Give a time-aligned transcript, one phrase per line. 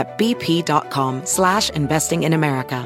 [0.00, 2.80] at bp.com slash investing in America.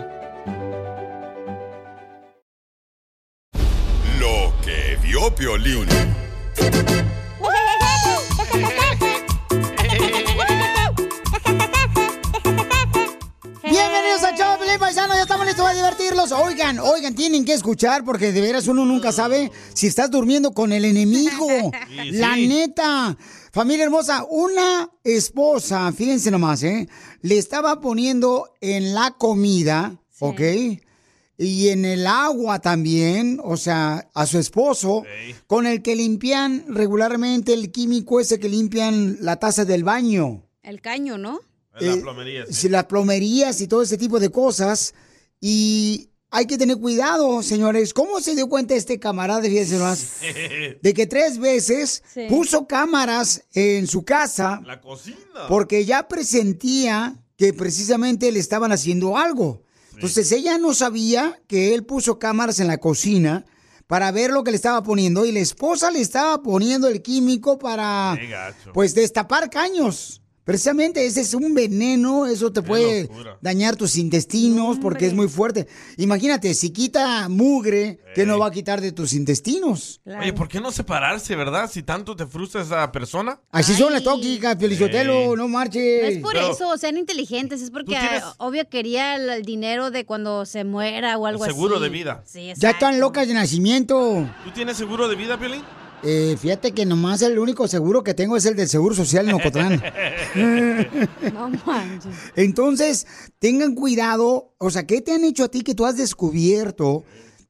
[4.21, 5.87] Lo que vio Piolín.
[13.62, 16.33] Bienvenidos a Choplin Paisano, ya estamos listos para divertirlos.
[16.33, 20.73] Oigan, oigan, tienen que escuchar porque de veras uno nunca sabe si estás durmiendo con
[20.73, 21.47] el enemigo.
[21.89, 22.47] Sí, La sí.
[22.47, 23.17] neta.
[23.55, 26.88] Familia hermosa, una esposa, fíjense nomás, ¿eh?
[27.22, 30.41] Le estaba poniendo en la comida, ¿ok?
[31.38, 35.05] Y en el agua también, o sea, a su esposo,
[35.47, 40.42] con el que limpian regularmente el químico ese que limpian la taza del baño.
[40.64, 41.38] El caño, ¿no?
[41.80, 42.02] Eh,
[42.50, 44.94] si las plomerías y todo ese tipo de cosas.
[45.41, 47.95] Y hay que tener cuidado, señores.
[47.95, 50.07] ¿Cómo se dio cuenta este camarada, fíjense nomás,
[50.83, 52.27] de que tres veces Sí.
[52.29, 55.17] puso cámaras en su casa La cocina.
[55.49, 59.62] porque ya presentía que precisamente le estaban haciendo algo.
[59.95, 63.45] Entonces ella no sabía que él puso cámaras en la cocina
[63.87, 67.59] para ver lo que le estaba poniendo y la esposa le estaba poniendo el químico
[67.59, 68.19] para
[68.73, 70.21] pues destapar caños.
[70.44, 73.38] Precisamente ese es un veneno, eso te puede locura.
[73.41, 75.66] dañar tus intestinos porque es muy fuerte.
[75.97, 80.03] Imagínate, si quita mugre, ¿qué no va a quitar de tus intestinos?
[80.06, 81.71] Oye, ¿por qué no separarse, verdad?
[81.72, 83.41] Si tanto te frustra esa persona.
[83.50, 85.37] Así son las tóxicas, Piolichotelo, Ey.
[85.37, 86.03] no marches.
[86.03, 89.43] No es por Pero- eso, sean inteligentes, es porque tienes- ah, obvio quería el, el
[89.44, 91.53] dinero de cuando se muera o algo así.
[91.55, 92.22] seguro de vida.
[92.26, 94.28] Sí, Ya están locas de nacimiento.
[94.44, 95.62] ¿Tú tienes seguro de vida, Piolín?
[96.04, 99.34] Eh, fíjate que nomás el único seguro que tengo es el del Seguro Social en
[99.34, 99.82] Ocotlán.
[101.32, 102.15] No manches.
[102.37, 103.06] Entonces,
[103.38, 104.54] tengan cuidado.
[104.59, 107.04] O sea, ¿qué te han hecho a ti que tú has descubierto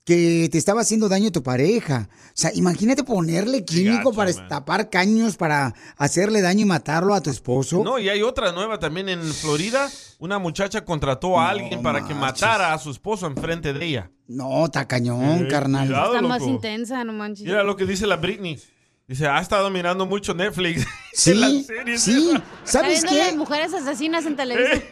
[0.04, 2.08] que te estaba haciendo daño a tu pareja?
[2.28, 4.48] O sea, imagínate ponerle químico gacho, para man.
[4.48, 7.82] tapar caños, para hacerle daño y matarlo a tu esposo.
[7.82, 9.88] No, y hay otra nueva también en Florida.
[10.18, 14.10] Una muchacha contrató a alguien para que matara a su esposo enfrente de ella.
[14.26, 15.86] No, está cañón, Eh, carnal.
[15.88, 17.44] cuidado, Está más intensa, no manches.
[17.46, 18.58] Mira lo que dice la Britney.
[19.06, 20.84] Dice, ha estado mirando mucho Netflix.
[21.16, 22.02] Sí, En las series.
[22.02, 22.34] sí.
[22.64, 23.14] ¿Sabes qué?
[23.18, 24.82] las mujeres asesinas en televisión.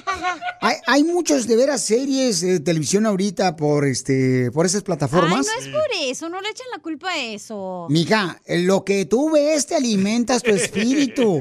[0.62, 5.46] Hay, hay muchos de veras series de televisión ahorita por este por esas Ay, plataformas.
[5.46, 7.86] no es por eso, no le echen la culpa a eso.
[7.88, 11.40] Mija, eh, lo que tú ves te alimentas tu espíritu.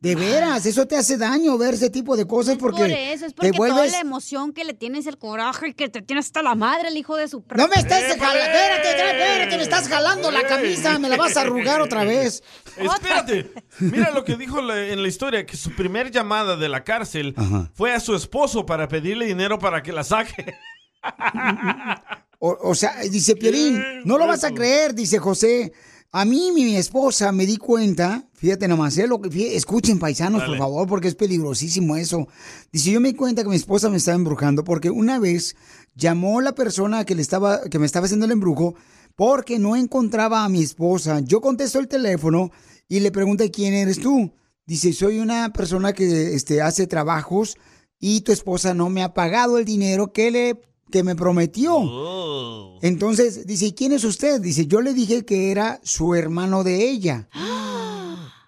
[0.00, 3.32] De veras, eso te hace daño ver ese tipo de cosas porque por eso, es
[3.32, 3.76] porque te vuelves...
[3.78, 6.86] toda la emoción que le tienes, el coraje y que te tienes hasta la madre,
[6.88, 7.42] el hijo de su...
[7.56, 11.40] No me estés jalando, espérate, espérate, me estás jalando la camisa, me la vas a
[11.40, 12.44] arrugar otra vez.
[12.76, 13.50] Espérate.
[13.80, 17.34] Mira lo que dijo la- en la historia, que su primer llamada de la cárcel
[17.74, 20.54] fue a su esposo para pedirle dinero para que la saque.
[22.40, 25.72] O, o sea, dice Piolín, no lo vas a creer, dice José.
[26.10, 29.06] A mí, mi, mi esposa, me di cuenta, fíjate nomás, ¿eh?
[29.06, 32.28] Lo que, escuchen paisanos, por favor, porque es peligrosísimo eso.
[32.72, 35.54] Dice, yo me di cuenta que mi esposa me estaba embrujando porque una vez
[35.94, 38.74] llamó la persona que, le estaba, que me estaba haciendo el embrujo
[39.16, 41.20] porque no encontraba a mi esposa.
[41.20, 42.52] Yo contesto el teléfono
[42.88, 44.32] y le pregunté, ¿quién eres tú?
[44.64, 47.58] Dice, soy una persona que este, hace trabajos
[47.98, 50.60] y tu esposa no me ha pagado el dinero que, le,
[50.90, 51.76] que me prometió.
[51.76, 52.78] Oh.
[52.82, 54.40] Entonces, dice, ¿y quién es usted?
[54.40, 57.28] Dice, yo le dije que era su hermano de ella.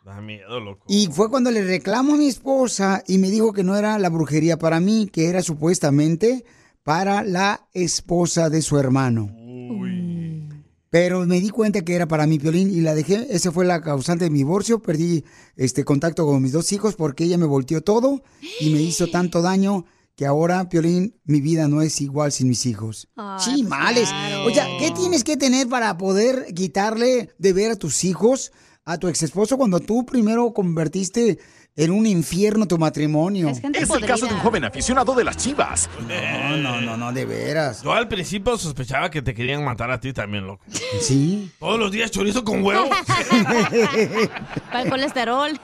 [0.05, 0.87] Da miedo, loco.
[0.89, 4.09] Y fue cuando le reclamo a mi esposa y me dijo que no era la
[4.09, 6.45] brujería para mí, que era supuestamente
[6.83, 9.31] para la esposa de su hermano.
[10.91, 13.29] Pero me di cuenta que era para mí, Piolín, y la dejé.
[13.31, 14.81] Esa fue la causante de mi divorcio.
[14.81, 15.25] Perdí
[15.57, 18.23] este contacto con mis dos hijos porque ella me volteó todo
[18.59, 19.85] y me hizo tanto daño
[20.21, 23.09] que ahora, Piolín, mi vida no es igual sin mis hijos.
[23.39, 24.11] sí, males.
[24.47, 28.53] O sea, ¿qué tienes que tener para poder quitarle de ver a tus hijos,
[28.85, 31.39] a tu ex esposo, cuando tú primero convertiste
[31.77, 33.49] en un infierno tu matrimonio.
[33.49, 35.89] Es gente Es el caso de un joven aficionado de las chivas.
[36.09, 37.83] No, no, no, no, de veras.
[37.83, 40.65] Yo al principio sospechaba que te querían matar a ti también, loco.
[41.01, 41.51] Sí.
[41.59, 42.89] Todos los días chorizo con huevo.
[44.71, 45.59] Para el colesterol.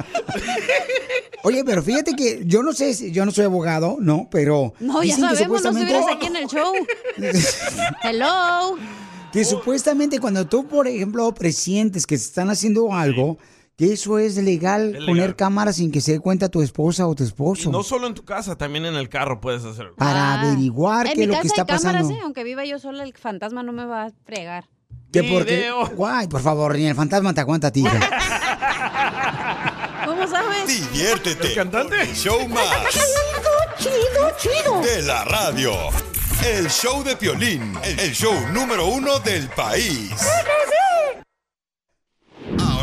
[1.43, 5.03] Oye, pero fíjate que yo no sé, si- yo no soy abogado, no, pero No,
[5.03, 6.73] ya sabemos, no supuestamente estuvieras aquí en el show.
[8.03, 8.77] Hello.
[9.33, 13.39] que supuestamente cuando tú, por ejemplo, presientes que se están haciendo algo,
[13.77, 15.07] que eso es legal, legal.
[15.07, 17.71] poner cámaras sin que se dé cuenta tu esposa o tu Y esposo.
[17.71, 19.95] no solo en tu casa, también en el carro puedes hacerlo.
[19.97, 20.41] para Ah.
[20.41, 22.15] averiguar En qué es lo que está cámaras, pasando.
[22.15, 22.21] ¿eh?
[22.25, 24.65] Aunque viva yo sola, el fantasma no me va a fregar.
[25.13, 27.81] Que porque, guay, por favor, ni el fantasma te aguanta a ti.
[27.81, 28.01] hija.
[30.07, 30.67] ¿Cómo sabes?
[30.67, 31.49] Diviértete.
[31.49, 32.01] ¿El cantante?
[32.01, 32.67] el show más.
[34.83, 35.73] De la radio.
[36.45, 37.75] El show de Piolín.
[37.83, 40.11] El show número uno del país.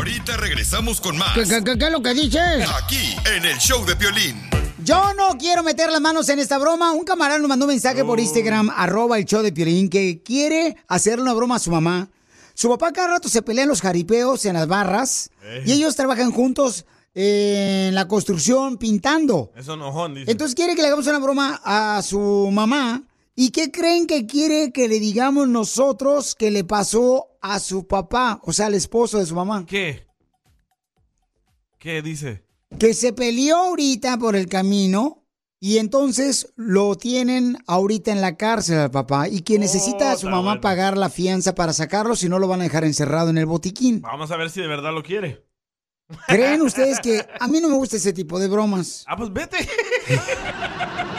[0.04, 1.32] Ahorita regresamos con más.
[1.32, 2.68] ¿Qué, qué- qué- qué es lo que dices?
[2.76, 4.38] Aquí, en el show de Piolín.
[4.84, 6.92] Yo no quiero meter las manos en esta broma.
[6.92, 10.76] Un camarada nos mandó un mensaje por Instagram, arroba el show de Piolín, que quiere
[10.88, 12.10] hacerle una broma a su mamá.
[12.52, 15.30] Su papá cada rato se pelea en los jaripeos, en las barras,
[15.64, 16.84] y ellos trabajan juntos
[17.14, 19.52] eh, en la construcción, pintando.
[19.56, 20.30] Eso enojón, dice.
[20.30, 23.02] Entonces quiere que le hagamos una broma a su mamá.
[23.36, 28.40] ¿Y qué creen que quiere que le digamos nosotros que le pasó a su papá?
[28.44, 29.66] O sea, al esposo de su mamá.
[29.66, 30.06] ¿Qué?
[31.78, 32.44] ¿Qué dice?
[32.78, 35.24] Que se peleó ahorita por el camino
[35.58, 40.26] y entonces lo tienen ahorita en la cárcel al papá y que necesita a su
[40.28, 40.60] mamá bueno.
[40.60, 44.00] pagar la fianza para sacarlo si no lo van a dejar encerrado en el botiquín.
[44.00, 45.44] Vamos a ver si de verdad lo quiere.
[46.28, 49.04] ¿Creen ustedes que a mí no me gusta ese tipo de bromas?
[49.08, 49.56] Ah, pues vete.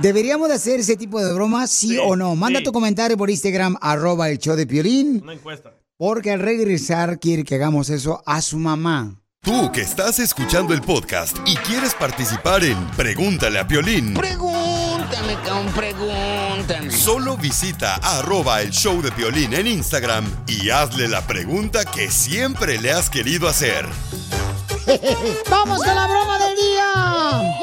[0.00, 2.34] ¿Deberíamos de hacer ese tipo de bromas, sí, Sí, o no?
[2.34, 2.64] Manda sí.
[2.64, 5.72] tu comentario por Instagram, arroba el show de Piolín, Una encuesta.
[5.96, 9.20] porque al regresar quiere que hagamos eso a su mamá.
[9.40, 14.14] Tú que estás escuchando el podcast y quieres participar en Pregúntale a Piolín.
[14.14, 16.90] Pregúntame, cabrón, pregúntame.
[16.90, 22.80] Solo visita arroba el show de Piolín en Instagram y hazle la pregunta que siempre
[22.80, 23.86] le has querido hacer.
[25.50, 27.54] ¡Vamos con la broma del día!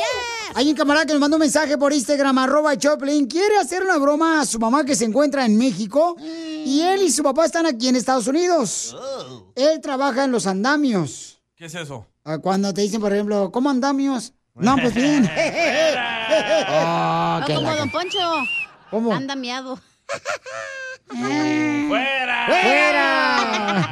[0.53, 3.27] Hay un camarada que nos mandó un mensaje por Instagram, arroba Choplin.
[3.27, 7.11] Quiere hacer una broma a su mamá que se encuentra en México y él y
[7.11, 8.95] su papá están aquí en Estados Unidos.
[9.55, 11.41] Él trabaja en los andamios.
[11.55, 12.05] ¿Qué es eso?
[12.25, 14.33] Ah, Cuando te dicen, por ejemplo, ¿cómo andamios?
[14.55, 15.29] No, pues bien.
[16.73, 18.19] Ah, No qué como Don Poncho.
[18.89, 19.13] ¿Cómo?
[19.13, 19.77] Anda miado.
[21.07, 22.45] ¡Fuera!
[22.47, 23.91] ¡Fuera!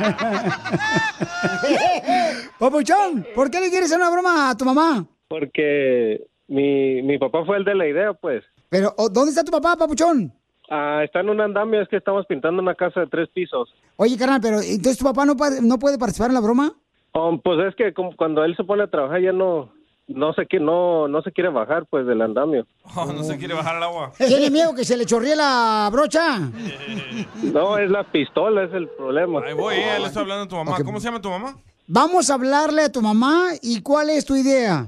[2.59, 5.05] Papuchón, ¿por qué le quieres hacer una broma a tu mamá?
[5.27, 8.43] Porque mi, mi papá fue el de la idea, pues.
[8.69, 10.33] Pero, ¿o- ¿dónde está tu papá, Papuchón?
[10.69, 13.73] Ah, está en un andamio, es que estamos pintando una casa de tres pisos.
[13.95, 16.73] Oye, carnal, pero entonces tu papá no, no puede participar en la broma?
[17.13, 19.71] Um, pues es que como cuando él se pone a trabajar ya no
[20.07, 22.67] no sé qué no no se quiere bajar pues del andamio.
[22.95, 24.11] Oh, no se quiere bajar el agua.
[24.17, 26.37] ¿Tiene miedo que se le chorríe la brocha?
[27.51, 29.41] No, es la pistola, es el problema.
[29.43, 30.77] Ahí voy, eh, le estoy hablando a tu mamá.
[30.83, 31.55] ¿Cómo se llama tu mamá?
[31.87, 34.87] Vamos a hablarle a tu mamá y ¿cuál es tu idea?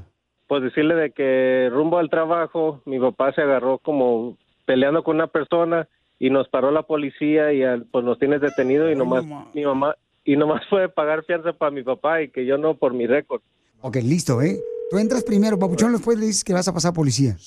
[0.52, 5.28] Pues decirle de que rumbo al trabajo mi papá se agarró como peleando con una
[5.28, 5.88] persona
[6.20, 9.96] y nos paró la policía y al- pues nos tienes detenido y nomás mi mamá
[10.26, 13.40] y nomás puede pagar fianza para mi papá y que yo no por mi récord.
[13.80, 14.58] Ok, listo, ¿eh?
[14.90, 17.38] Tú entras primero, Papuchón, después le dices que vas a pasar a policía.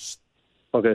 [0.71, 0.87] Ok.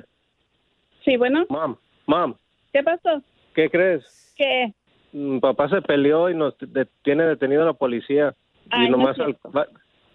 [1.05, 1.77] Sí, bueno, Mam,
[2.07, 2.33] mam,
[2.73, 3.21] ¿qué pasó?
[3.53, 4.33] ¿qué crees?
[4.35, 4.73] ¿Qué?
[5.13, 8.33] Mi papá se peleó y nos de- tiene detenido la policía.
[8.71, 9.67] Ay, y no nomás es al- va-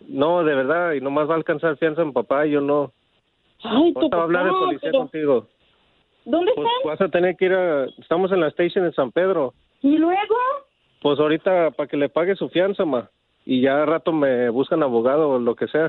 [0.09, 2.93] no, de verdad, y nomás va a alcanzar fianza en papá y yo no.
[3.63, 5.47] Ay, tu va a hablar de papá, policía pero- contigo.
[6.27, 6.91] ¿Dónde Pues están?
[6.91, 7.85] vas a tener que ir a...
[7.99, 9.53] Estamos en la station en San Pedro.
[9.83, 10.35] ¿Y luego?
[11.03, 13.11] Pues ahorita para que le pague su fianza, ma.
[13.45, 15.89] Y ya al rato me buscan abogado o lo que sea.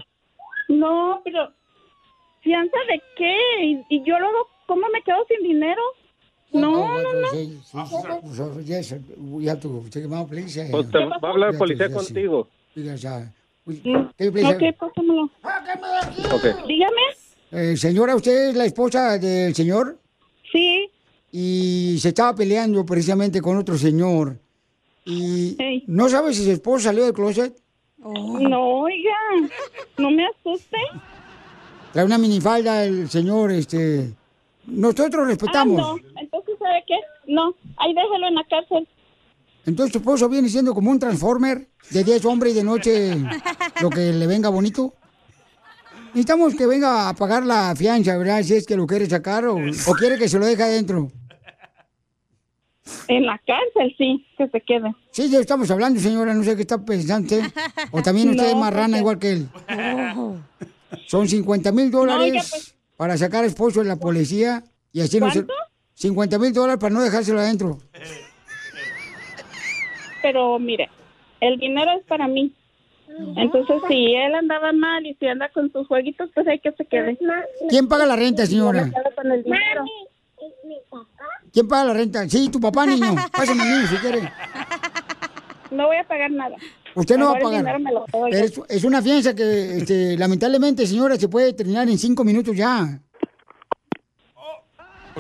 [0.68, 1.50] No, pero...
[2.42, 3.64] ¿Fianza de qué?
[3.64, 5.82] ¿Y, y yo luego cómo me quedo sin dinero?
[6.52, 7.28] No, no, no.
[7.34, 7.58] Eh,
[10.72, 12.48] Pues te va a hablar el policía contigo.
[13.66, 15.30] You please, Ok, pásamelo.
[16.68, 17.02] Dígame.
[17.52, 19.98] eh, señora, ¿usted es la esposa del señor?
[20.52, 20.90] Sí.
[21.32, 24.38] Y se estaba peleando precisamente con otro señor.
[25.06, 27.56] Y no sabe si su esposa salió del closet.
[28.00, 29.16] No, oiga,
[29.98, 30.78] no me asuste.
[31.92, 34.14] Trae una minifalda el señor, este...
[34.68, 35.78] Nosotros Ah, respetamos.
[35.78, 36.96] no, entonces, ¿sabe qué?
[37.28, 38.88] No, ahí déjelo en la cárcel.
[39.66, 43.16] Entonces tu esposo viene siendo como un transformer, de día es hombre y de noche
[43.82, 44.94] lo que le venga bonito.
[46.10, 48.42] Necesitamos que venga a pagar la fianza, ¿verdad?
[48.44, 51.12] Si es que lo quiere sacar o, o quiere que se lo deje adentro.
[53.08, 54.96] En la cárcel, sí, que se quede.
[55.12, 57.52] Sí, ya estamos hablando, señora, no sé qué está pensando usted.
[57.92, 60.40] O también usted No, es marrana porque- igual que él.
[61.08, 65.44] Son 50 mil dólares pues- para sacar esposo de la policía y así no se...
[65.46, 65.54] ¿Cuánto?
[65.96, 67.80] 50 mil dólares para no dejárselo adentro.
[70.26, 70.90] Pero mire,
[71.40, 72.52] el dinero es para mí.
[73.38, 76.84] Entonces, si él andaba mal y si anda con sus jueguitos, pues hay que se
[76.84, 77.16] quede.
[77.70, 78.90] ¿Quién paga la renta, señora?
[79.16, 79.86] Con el dinero.
[81.54, 82.28] ¿Quién paga la renta?
[82.28, 83.14] Sí, tu papá, niño.
[83.32, 84.32] Pásame a mí si quiere.
[85.70, 86.56] No voy a pagar nada.
[86.96, 87.82] Usted no va a pagar.
[88.32, 93.00] Es, es una fianza que, este, lamentablemente, señora, se puede terminar en cinco minutos ya.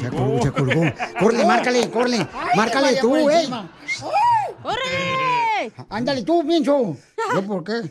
[0.02, 0.10] Ya
[0.52, 0.82] colgó.
[1.20, 2.28] Córrele, márcale, córrele.
[2.56, 3.32] Márcale tú, por
[4.66, 5.72] ¡Corre!
[5.90, 6.98] Ándale tú, pienso.
[7.34, 7.82] ¿Yo por qué?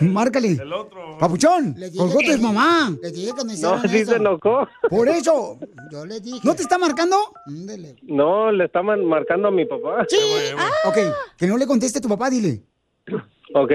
[0.00, 0.52] Márcale.
[0.52, 1.18] El otro.
[1.18, 2.96] Papuchón, colgó tu mamá.
[3.02, 4.10] Le dije que me No, sí eso.
[4.12, 4.66] se enojó.
[4.88, 5.58] Por eso.
[5.92, 6.40] Yo le dije.
[6.42, 7.16] ¿No te está marcando?
[7.46, 7.96] Ándele.
[8.02, 10.06] No, le estaban marcando a mi papá.
[10.08, 10.16] Sí.
[10.84, 10.96] Ok,
[11.36, 12.62] que no le conteste a tu papá, dile.
[13.54, 13.72] Ok.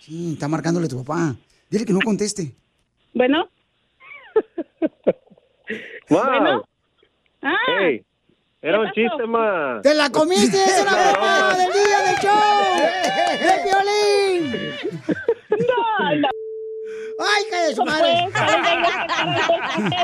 [0.00, 1.34] Sí, está marcándole a tu papá.
[1.68, 2.54] Dile que no conteste.
[3.14, 3.48] Bueno,
[6.08, 6.24] Wow.
[6.24, 6.64] Bueno.
[7.42, 8.04] ah, Hey,
[8.62, 9.80] era un chiste, ma.
[9.82, 10.62] ¡Te la comiste!
[10.62, 12.76] ¡Es una broma del día del show!
[13.40, 14.74] ¡De violín!
[15.50, 16.28] no, no.
[17.22, 18.26] ¡Ay, que de su Pues, madre!
[19.76, 20.00] dinero.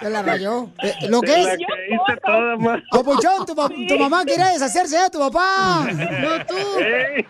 [0.00, 0.68] Te la rayó.
[0.82, 1.58] Eh, ¿Lo que la es?
[1.58, 2.82] creíste toda, ma.
[2.90, 5.86] Papuchón, tu, pa- tu mamá quiere deshacerse de tu papá.
[5.90, 6.54] No tú.
[6.78, 7.24] Hey,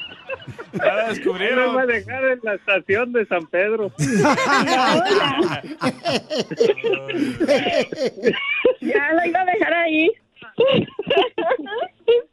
[0.72, 1.86] Ya la él me va a descubrieron.
[1.86, 3.92] dejar en la estación de San Pedro.
[8.80, 10.10] Ya lo iba a dejar ahí.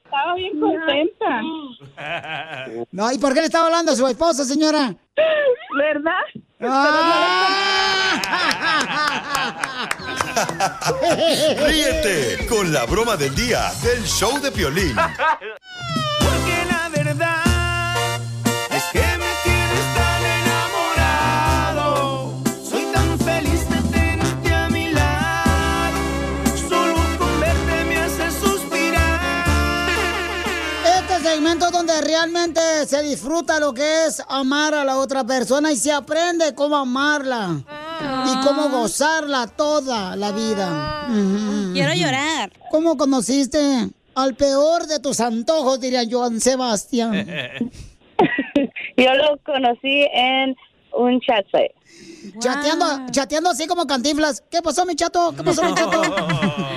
[0.04, 1.42] Estaba bien contenta.
[2.92, 4.96] No, ¿y por qué le estaba hablando a su esposa, señora?
[5.77, 6.22] ¿Verdad?
[6.62, 7.58] Ah.
[11.68, 14.96] Ríete con la broma del día del show de Piolín.
[16.20, 16.76] Porque la
[32.01, 36.77] realmente se disfruta lo que es amar a la otra persona y se aprende cómo
[36.77, 37.62] amarla
[38.25, 41.06] y cómo gozarla toda la vida.
[41.10, 41.74] Ujú.
[41.74, 42.51] Quiero llorar.
[42.72, 47.13] ¿Cómo conociste al peor de tus antojos, diría Joan Sebastián?
[48.98, 50.56] Yo lo conocí en
[50.94, 51.74] un chat site.
[52.39, 54.44] Chateando, chateando así como cantiflas.
[54.50, 55.34] ¿Qué pasó, mi chato?
[55.36, 56.01] ¿Qué pasó, mi chato?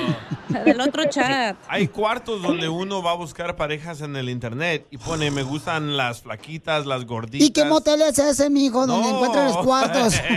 [0.65, 1.57] Del otro chat.
[1.69, 5.97] Hay cuartos donde uno va a buscar parejas en el internet y pone me gustan
[5.97, 7.47] las flaquitas, las gorditas.
[7.47, 9.15] ¿Y qué motel es ese, mijo, donde No.
[9.17, 10.21] encuentran los cuartos?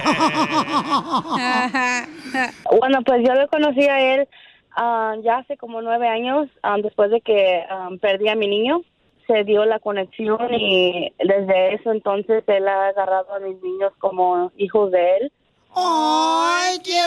[2.80, 4.28] Bueno, pues yo lo conocí a él
[4.76, 8.82] ah, ya hace como nueve años, ah, después de que ah, perdí a mi niño.
[9.28, 14.52] Se dio la conexión y desde eso entonces él ha agarrado a mis niños como
[14.58, 15.32] hijos de él.
[15.76, 17.03] ¡Ay, llorar!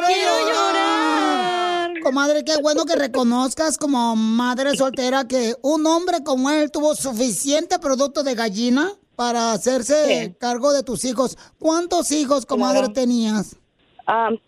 [2.06, 7.80] Comadre, qué bueno que reconozcas como madre soltera que un hombre como él tuvo suficiente
[7.80, 11.36] producto de gallina para hacerse cargo de tus hijos.
[11.58, 12.92] ¿Cuántos hijos, comadre, Claro.
[12.92, 13.58] tenías?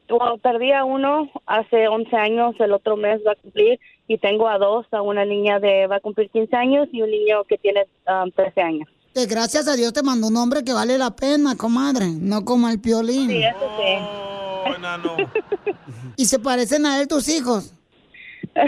[0.08, 4.46] Bueno, perdí a uno hace 11 años, el otro mes va a cumplir, y tengo
[4.46, 7.58] a dos, a una niña de va a cumplir 15 años y un niño que
[7.58, 8.88] tiene ah, 13 años.
[9.14, 12.68] Que gracias a Dios te mandó un hombre que vale la pena, comadre, no como
[12.68, 13.28] el piolín.
[13.28, 13.98] Sí, eso sí.
[14.00, 15.16] Oh, enano.
[16.16, 17.74] ¿Y se parecen a él tus hijos?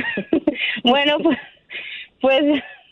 [0.84, 1.38] Bueno, pues,
[2.20, 2.42] pues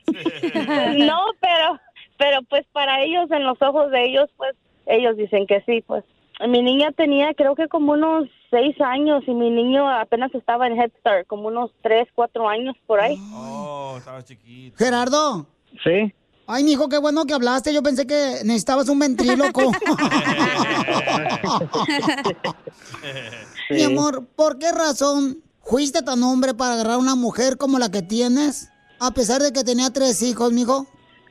[0.98, 1.80] no, pero,
[2.18, 4.54] pero pues para ellos, en los ojos de ellos, pues
[4.86, 6.04] ellos dicen que sí, pues.
[6.48, 10.78] Mi niña tenía creo que como unos seis años y mi niño apenas estaba en
[10.78, 13.16] Head Start, como unos tres, cuatro años por ahí.
[13.32, 14.76] Oh, estaba chiquito.
[14.76, 15.46] Gerardo.
[15.82, 16.14] Sí.
[16.50, 17.74] Ay, mijo, qué bueno que hablaste.
[17.74, 19.60] Yo pensé que necesitabas un ventríloco.
[23.70, 28.00] Mi amor, ¿por qué razón fuiste tan hombre para agarrar una mujer como la que
[28.02, 28.70] tienes?
[28.98, 30.86] A pesar de que tenía tres hijos, mijo.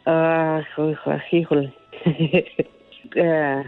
[0.06, 0.94] Ah, hijo-
[1.32, 1.74] híjole.
[3.16, 3.64] Eh,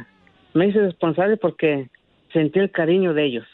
[0.53, 1.89] me hice responsable porque
[2.34, 3.46] sentí el cariño de ellos.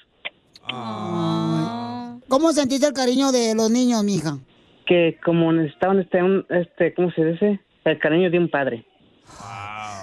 [2.28, 4.40] ¿Cómo sentiste el cariño de los niños, mija?
[4.88, 7.60] Que como necesitaban este, un- este, ¿cómo se dice?
[7.86, 8.86] El cariño de un padre.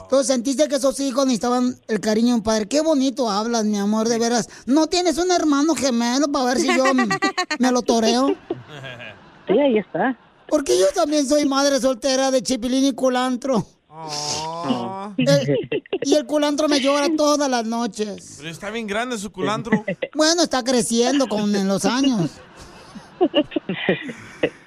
[0.02, 2.68] Entonces sentiste que esos hijos necesitaban el cariño de un padre.
[2.68, 4.48] Qué bonito hablas, mi amor, de veras.
[4.66, 6.84] ¿No tienes un hermano gemelo para ver si yo
[7.58, 8.34] me lo toreo?
[9.48, 10.16] Sí, ahí está.
[10.48, 13.66] Porque yo también soy madre soltera de chipilín y culantro.
[15.18, 15.56] Eh,
[16.02, 18.36] y el culantro me llora todas las noches.
[18.38, 19.84] Pero está bien grande su culantro.
[20.14, 22.30] Bueno, está creciendo con en los años.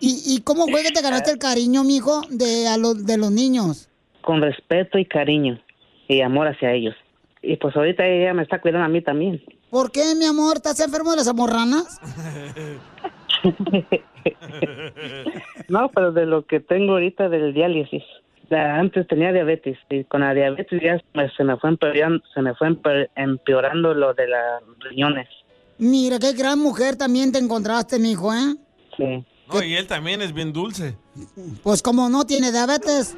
[0.00, 3.30] ¿Y, y cómo fue que te ganaste el cariño, mijo, de, a los de los
[3.30, 3.88] niños?
[4.22, 5.60] Con respeto y cariño
[6.08, 6.94] y amor hacia ellos.
[7.42, 9.42] Y pues ahorita ella me está cuidando a mí también.
[9.70, 10.56] ¿Por qué, mi amor?
[10.56, 11.98] ¿Estás enfermo de las amorranas?
[15.68, 18.02] No, pero de lo que tengo ahorita del diálisis.
[18.50, 21.00] Antes tenía diabetes y con la diabetes ya
[21.36, 25.28] se me fue empeorando, se me fue empe- empeorando lo de las riñones.
[25.78, 28.56] Mira, qué gran mujer también te encontraste, mijo, ¿eh?
[28.96, 29.24] Sí.
[29.52, 30.96] No, y él también es bien dulce.
[31.62, 33.16] Pues como no tiene diabetes.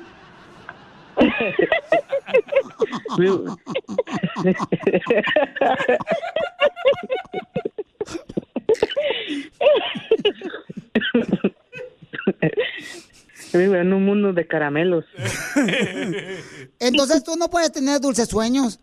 [13.55, 15.05] Vivo en un mundo de caramelos.
[16.79, 18.81] Entonces tú no puedes tener dulces sueños.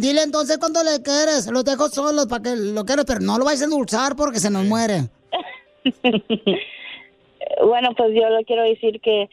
[0.00, 1.46] Dile entonces cuando le quieres.
[1.48, 4.50] Los dejo solos para que lo quieras, pero no lo vais a endulzar porque se
[4.50, 5.08] nos muere.
[7.64, 9.28] Bueno, pues yo le quiero decir que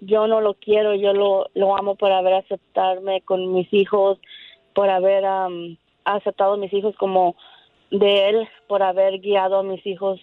[0.00, 4.18] yo no lo quiero, yo lo, lo amo por haber aceptarme con mis hijos,
[4.74, 7.36] por haber am, aceptado a mis hijos como
[7.90, 10.20] de él, por haber guiado a mis hijos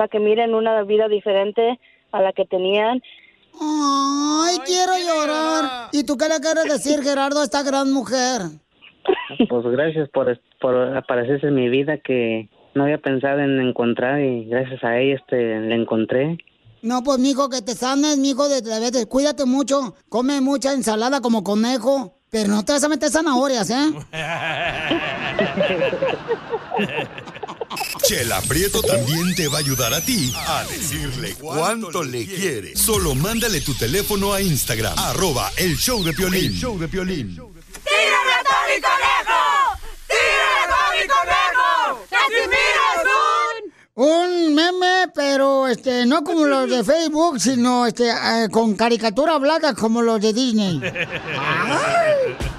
[0.00, 1.78] para que miren una vida diferente
[2.10, 3.02] a la que tenían.
[3.60, 5.90] Ay, quiero llorar.
[5.92, 8.40] ¿Y tú qué le quieres decir, Gerardo, a esta gran mujer?
[9.48, 14.44] Pues gracias por, por aparecerse en mi vida que no había pensado en encontrar y
[14.46, 16.38] gracias a ella este, le encontré.
[16.82, 19.06] No, pues, mijo, que te sanes, mijo, de diabetes.
[19.06, 19.94] Cuídate mucho.
[20.08, 22.16] Come mucha ensalada como conejo.
[22.30, 23.92] Pero no te vas a meter zanahorias, ¿eh?
[28.02, 32.76] Chela Prieto también te va a ayudar a ti a decirle cuánto le quiere.
[32.76, 36.46] Solo mándale tu teléfono a Instagram, arroba el show de Piolín.
[36.46, 37.36] El show de Piolín.
[37.90, 39.42] ¡Tírame a Tony Conejo!
[40.08, 41.70] ¡Tírame a Tony Conejo!
[42.10, 43.80] ¡Casimiro es un...
[44.02, 49.74] Un meme, pero este, no como los de Facebook, sino este, eh, con caricatura hablada
[49.74, 50.80] como los de Disney.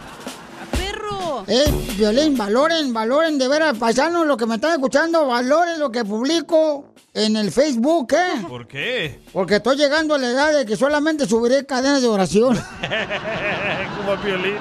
[1.47, 1.65] Eh,
[1.97, 6.93] Violín, valoren, valoren de veras, paisanos, lo que me están escuchando, valoren lo que publico
[7.13, 8.45] en el Facebook, ¿eh?
[8.47, 9.19] ¿Por qué?
[9.33, 12.57] Porque estoy llegando a la edad de que solamente subiré cadenas de oración.
[13.97, 14.57] Como a Piolín.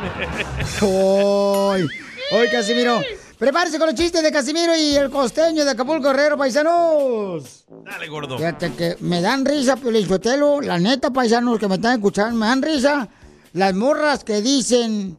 [0.82, 1.88] ¡Hoy!
[2.32, 3.00] ¡Hoy, Casimiro!
[3.38, 7.64] Prepárese con los chistes de Casimiro y el costeño de Acapulco Guerrero, paisanos.
[7.86, 8.36] Dale, gordo.
[8.36, 12.60] Fíjate que me dan risa, Piolichotelo, la neta, paisanos que me están escuchando, me dan
[12.60, 13.08] risa
[13.52, 15.18] las morras que dicen,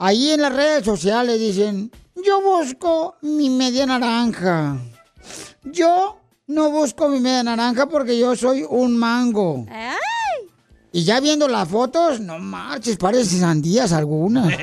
[0.00, 1.92] ahí en las redes sociales dicen,
[2.24, 4.76] yo busco mi media naranja.
[5.62, 9.66] Yo no busco mi media naranja porque yo soy un mango.
[10.92, 14.52] Y ya viendo las fotos, no marches, parecen sandías algunas.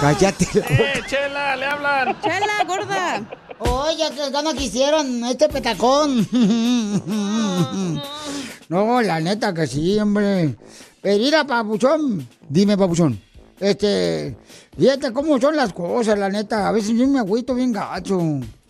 [0.00, 0.74] Cállate la boca.
[0.74, 1.56] ¡Eh, Chela!
[1.56, 2.20] ¡Le hablan!
[2.22, 3.28] ¡Chela, gorda!
[3.58, 6.26] Oye, que gana quisieran este petacón.
[8.68, 10.56] No, la neta que sí, hombre.
[11.02, 12.26] Pero mira, papuchón.
[12.48, 13.20] Dime, papuchón.
[13.58, 14.36] Este,
[14.78, 16.68] fíjate cómo son las cosas, la neta.
[16.68, 18.20] A veces yo me agüito bien gacho.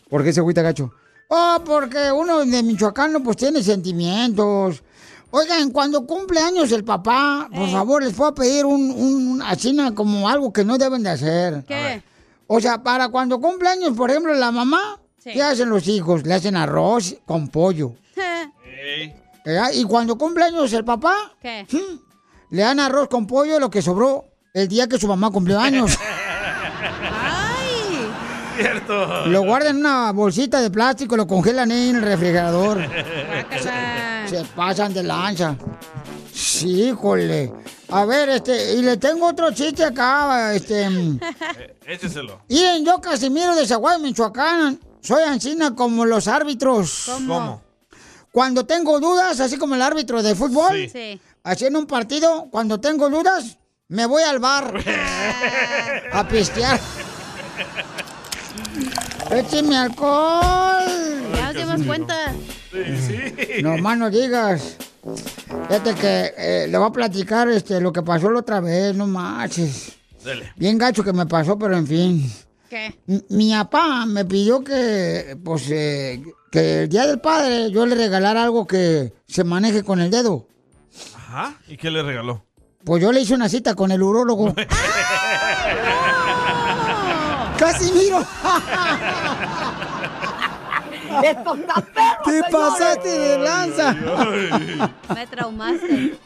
[0.08, 0.92] ¿Por qué se agüita gacho?
[1.28, 4.82] Oh, porque uno de Michoacán, pues tiene sentimientos.
[5.30, 10.28] Oigan, cuando cumple años el papá, por favor, les puedo pedir un, un, na- como
[10.28, 11.64] algo que no deben de hacer.
[11.66, 12.02] ¿Qué?
[12.46, 15.30] O sea, para cuando cumple años, por ejemplo, la mamá, Sí.
[15.32, 16.26] ¿qué hacen los hijos?
[16.26, 17.94] Le hacen arroz con pollo.
[19.44, 19.70] ¿verdad?
[19.74, 21.64] Y cuando cumple años el papá, ¿Qué?
[22.52, 25.98] Le dan arroz con pollo lo que sobró el día que su mamá cumplió años.
[27.10, 28.06] ¡Ay!
[28.56, 29.26] Cierto.
[29.26, 32.78] lo guardan en una bolsita de plástico, lo congelan ahí en el refrigerador.
[34.26, 35.56] Se pasan de lanza.
[36.32, 37.52] Sí, híjole.
[37.88, 40.86] A ver, este, y le tengo otro chiste acá, este.
[41.58, 42.40] Eh, Écheselo.
[42.48, 47.04] Miren, yo Casimiro de Zaguay, Michoacán, soy ancina como los árbitros.
[47.06, 47.62] ¿Cómo?
[48.30, 50.88] Cuando tengo dudas, así como el árbitro de fútbol, Sí.
[50.88, 51.20] Sí.
[51.44, 54.74] Así en un partido, cuando tengo dudas, me voy al bar
[56.12, 56.80] a pistear.
[59.30, 60.84] ¡Écheme alcohol!
[61.34, 62.32] Ya nos dimos cuenta.
[62.70, 63.62] Sí, sí.
[63.62, 64.76] No más no digas.
[65.68, 69.06] Fíjate que eh, le voy a platicar este, lo que pasó la otra vez, no
[69.06, 69.92] manches.
[70.24, 70.52] Dale.
[70.56, 72.32] Bien gacho que me pasó, pero en fin.
[72.68, 72.98] ¿Qué?
[73.08, 77.94] M- Mi papá me pidió que, pues, eh, que el día del padre yo le
[77.94, 80.46] regalara algo que se maneje con el dedo.
[81.32, 81.54] Ajá.
[81.66, 82.44] ¿Y qué le regaló?
[82.84, 84.54] Pues yo le hice una cita con el urólogo.
[87.58, 88.20] ¡Casimiro!
[91.24, 93.94] ¡Esto está perro, Te pasaste de lanza.
[95.14, 96.18] Me traumaste.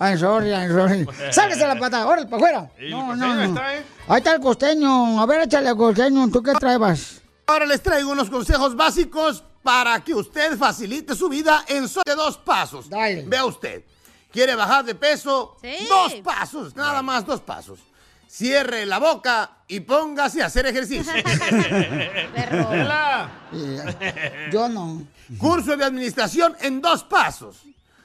[0.00, 1.06] I'm sorry, I'm sorry.
[1.30, 2.68] Sáquese la pata, órale, para afuera.
[2.90, 3.60] No, no, no.
[4.08, 5.20] Ahí está el costeño.
[5.20, 6.28] A ver, échale al costeño.
[6.32, 7.22] ¿Tú qué traebas?
[7.46, 12.16] Ahora les traigo unos consejos básicos para que usted facilite su vida en solo de
[12.16, 12.88] dos pasos.
[12.88, 13.84] Vea usted,
[14.32, 15.56] quiere bajar de peso,
[15.88, 17.78] dos pasos, nada más dos pasos.
[18.26, 21.12] Cierre la boca y póngase a hacer ejercicio.
[24.50, 25.02] Yo no.
[25.38, 27.56] Curso de administración en dos pasos.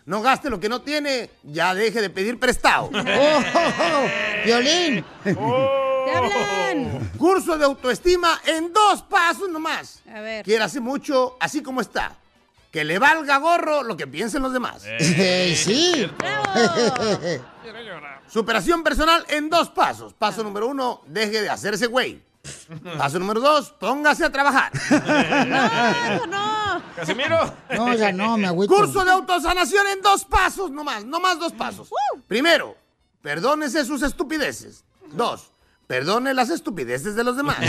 [0.06, 2.90] No gaste lo que no tiene, ya deje de pedir prestado.
[2.94, 4.06] Oh,
[4.46, 5.04] Violín.
[5.24, 7.12] ¿Te hablan?
[7.18, 10.02] Curso de autoestima en dos pasos nomás.
[10.14, 10.46] A ver.
[10.46, 12.16] Quiérase mucho, así como está.
[12.78, 14.84] Que le valga gorro lo que piensen los demás.
[14.86, 16.08] Eh, sí.
[18.32, 20.14] Superación personal en dos pasos.
[20.14, 22.22] Paso número uno, deje de hacerse güey.
[23.00, 24.72] Paso número dos, póngase a trabajar.
[26.20, 26.84] No, no.
[26.96, 27.52] Casimiro.
[27.72, 28.76] No, ya no, me agüito.
[28.76, 31.90] Curso de autosanación en dos pasos nomás, nomás dos pasos.
[32.28, 32.78] Primero,
[33.24, 34.84] perdónese sus estupideces.
[35.14, 35.50] Dos,
[35.88, 37.58] perdone las estupideces de los demás.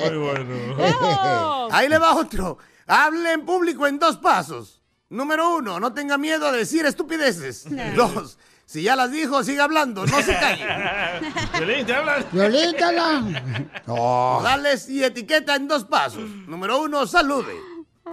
[0.00, 1.68] Muy bueno.
[1.70, 2.58] Ahí le va otro.
[2.86, 4.80] Hable en público en dos pasos.
[5.10, 7.66] Número uno, no tenga miedo a decir estupideces.
[7.94, 10.66] Dos, si ya las dijo, siga hablando, no se calle.
[11.58, 12.26] Violín, te hablan.
[12.32, 13.70] Violín, te hablan.
[13.86, 13.94] No.
[13.94, 16.28] Modales y etiqueta en dos pasos.
[16.46, 17.54] Número uno, salude.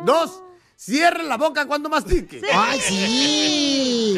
[0.05, 0.43] Dos,
[0.75, 2.41] cierre la boca cuando mastique.
[2.53, 4.15] ¡Ay, sí!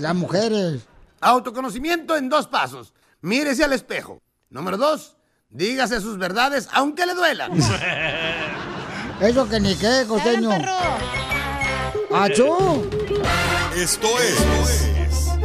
[0.00, 0.86] Las mujeres.
[1.20, 2.94] Autoconocimiento en dos pasos.
[3.20, 4.22] Mírese al espejo.
[4.50, 5.16] Número dos,
[5.50, 7.52] dígase sus verdades aunque le duelan.
[9.20, 10.50] Eso que ni qué, costeño.
[12.12, 12.88] ¡Achú!
[13.76, 14.88] Esto es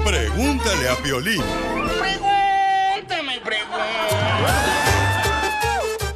[0.06, 1.42] Pregúntale a Piolín.
[2.00, 3.42] Pregúntame,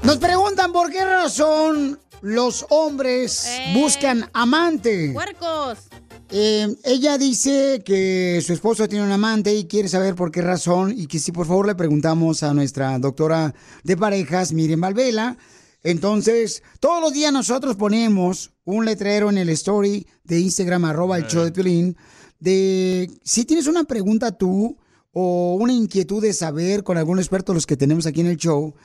[0.04, 5.12] Nos preguntan por qué razón los hombres buscan amante.
[5.14, 5.88] Puercos.
[6.30, 10.94] Eh, ella dice que su esposo tiene un amante y quiere saber por qué razón
[10.96, 15.38] y que si por favor le preguntamos a nuestra doctora de parejas, Miriam Valvela.
[15.84, 21.28] Entonces, todos los días nosotros ponemos un letrero en el story de Instagram, arroba el
[21.28, 21.96] show de Piolín,
[22.40, 24.78] de si tienes una pregunta tú
[25.14, 28.76] o una inquietud de saber con algún experto los que tenemos aquí en el show.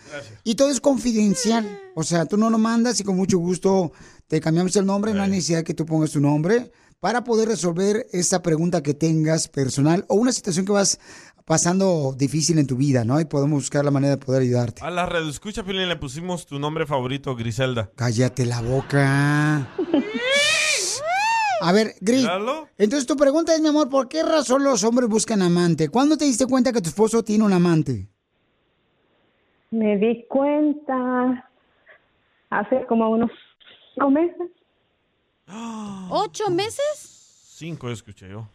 [0.45, 1.81] Y todo es confidencial.
[1.97, 3.93] O sea, tú no lo mandas y con mucho gusto
[4.29, 6.71] te cambiamos el nombre, no hay necesidad que tú pongas tu nombre
[7.03, 11.01] para poder resolver esa pregunta que tengas personal o una situación que vas
[11.45, 13.21] pasando difícil en tu vida, ¿no?
[13.21, 14.83] Y podemos buscar la manera de poder ayudarte.
[14.85, 17.91] A la red escucha, Piolín, le pusimos tu nombre favorito, Griselda.
[17.97, 19.67] Cállate la boca.
[21.61, 22.21] A ver, Gris.
[22.21, 22.69] Míralo.
[22.79, 25.89] Entonces tu pregunta es, mi amor, ¿por qué razón los hombres buscan amante?
[25.89, 28.07] ¿Cuándo te diste cuenta que tu esposo tiene un amante?
[29.73, 31.51] Me di cuenta
[32.51, 33.33] hace como unos
[33.93, 34.53] cinco meses.
[35.47, 37.55] ¿Ocho meses?
[37.57, 38.49] Cinco escuché yo.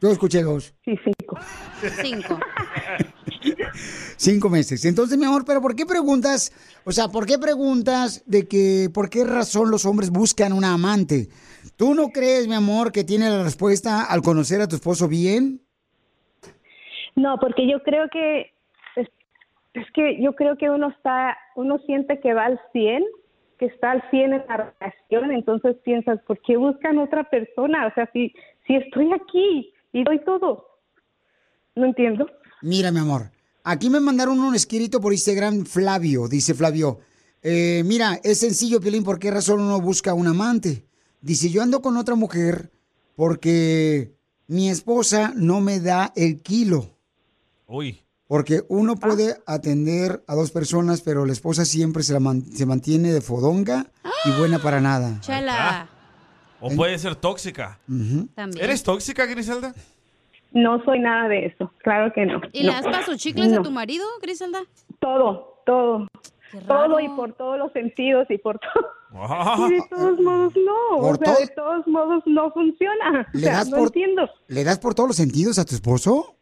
[0.00, 0.74] Yo escuché dos.
[0.84, 1.38] Sí, cinco.
[2.02, 2.38] Cinco.
[4.16, 4.84] Cinco meses.
[4.84, 6.52] Entonces, mi amor, pero ¿por qué preguntas?
[6.84, 11.28] O sea, ¿por qué preguntas de que por qué razón los hombres buscan una amante?
[11.76, 15.60] ¿Tú no crees, mi amor, que tiene la respuesta al conocer a tu esposo bien?
[17.16, 18.52] No, porque yo creo que
[18.96, 19.08] es,
[19.74, 23.04] es que yo creo que uno está, uno siente que va al 100,
[23.60, 27.86] que está al 100 en la relación, entonces piensas, ¿por qué buscan otra persona?
[27.86, 28.32] O sea, si,
[28.66, 30.66] si estoy aquí y doy todo.
[31.76, 32.26] No entiendo.
[32.62, 33.30] Mira, mi amor,
[33.62, 37.00] aquí me mandaron un escrito por Instagram, Flavio, dice Flavio.
[37.42, 40.86] eh, mira, es sencillo, Piolín, ¿por qué razón uno busca un amante?
[41.20, 42.70] Dice, yo ando con otra mujer
[43.14, 44.14] porque
[44.46, 46.96] mi esposa no me da el kilo.
[47.66, 48.00] Uy.
[48.30, 52.64] Porque uno puede atender a dos personas, pero la esposa siempre se, la man- se
[52.64, 53.86] mantiene de fodonga
[54.24, 55.18] y buena para nada.
[55.20, 55.88] Chela.
[56.60, 57.80] O puede ser tóxica.
[58.36, 58.64] También.
[58.64, 59.74] ¿Eres tóxica, Griselda?
[60.52, 62.40] No soy nada de eso, claro que no.
[62.52, 62.68] ¿Y No.
[62.70, 63.62] le das paso chicles a No.
[63.62, 64.60] tu marido, Griselda?
[65.00, 66.06] Todo, todo.
[66.68, 68.86] Todo y por todos los sentidos y por todo.
[69.12, 69.66] Ah.
[69.68, 73.26] Y de todos modos no, Por o sea, de todos modos no funciona.
[73.34, 74.28] O ¿Le sea, das no por- entiendo.
[74.46, 76.36] ¿Le das por todos los sentidos a tu esposo?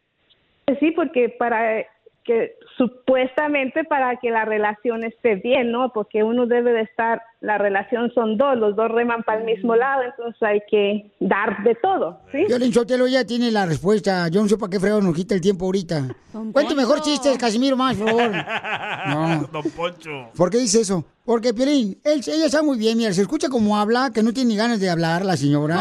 [0.79, 1.85] Sí, porque para
[2.29, 5.91] que supuestamente para que la relación esté bien, ¿no?
[5.91, 9.75] Porque uno debe de estar, la relación son dos, los dos reman para el mismo
[9.75, 12.45] lado, entonces hay que dar de todo, ¿sí?
[12.47, 14.27] Violín Sotelo ya tiene la respuesta.
[14.29, 16.07] Yo no sé para qué fregado nos quita el tiempo ahorita.
[16.53, 18.31] Cuente mejor chistes, Casimiro, más, por favor.
[19.09, 19.49] No.
[19.51, 20.29] Don Poncho.
[20.35, 21.03] ¿Por qué dice eso?
[21.25, 24.49] Porque, Piolín, él, ella está muy bien, mira, se escucha como habla, que no tiene
[24.49, 25.77] ni ganas de hablar la señora.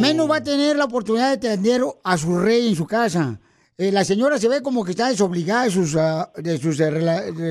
[0.00, 3.40] Menos va a tener la oportunidad de atender a su rey en su casa.
[3.80, 6.90] Eh, la señora se ve como que está desobligada de sus, ah, de sus de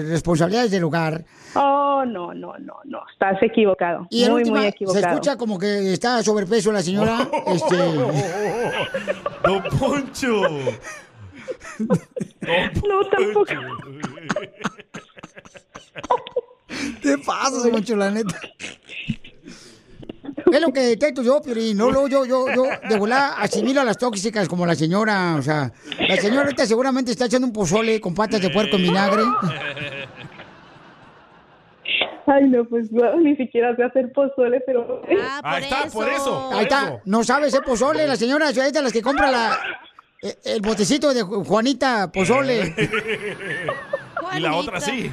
[0.10, 1.24] responsabilidades del hogar.
[1.56, 3.00] Oh, no, no, no, no.
[3.14, 4.06] Estás equivocado.
[4.10, 5.08] Y muy, última, muy se equivocado.
[5.08, 7.30] escucha como que está sobrepeso la señora.
[7.48, 7.78] este,
[9.44, 10.42] Don Poncho.
[12.88, 13.46] No, tampoco.
[17.02, 18.40] ¿Qué pasa, Don Poncho, la neta?
[20.52, 21.78] Es lo que detecto yo, Piolín.
[21.78, 25.36] No, no, yo, yo, yo, de volar asimilo a las tóxicas como la señora.
[25.38, 25.72] O sea,
[26.08, 29.24] la señora ahorita seguramente está echando un pozole con patas de puerco en vinagre.
[32.30, 35.02] Ay, no, pues no, ni siquiera sé hacer pozole, pero...
[35.22, 36.50] Ah, Ahí está, por eso.
[36.52, 37.00] Ahí está.
[37.06, 38.06] No sabe ese pozole.
[38.06, 39.58] La señora es de las que compra la,
[40.22, 42.76] eh, el botecito de Juanita Pozole.
[44.36, 45.10] Y la otra sí.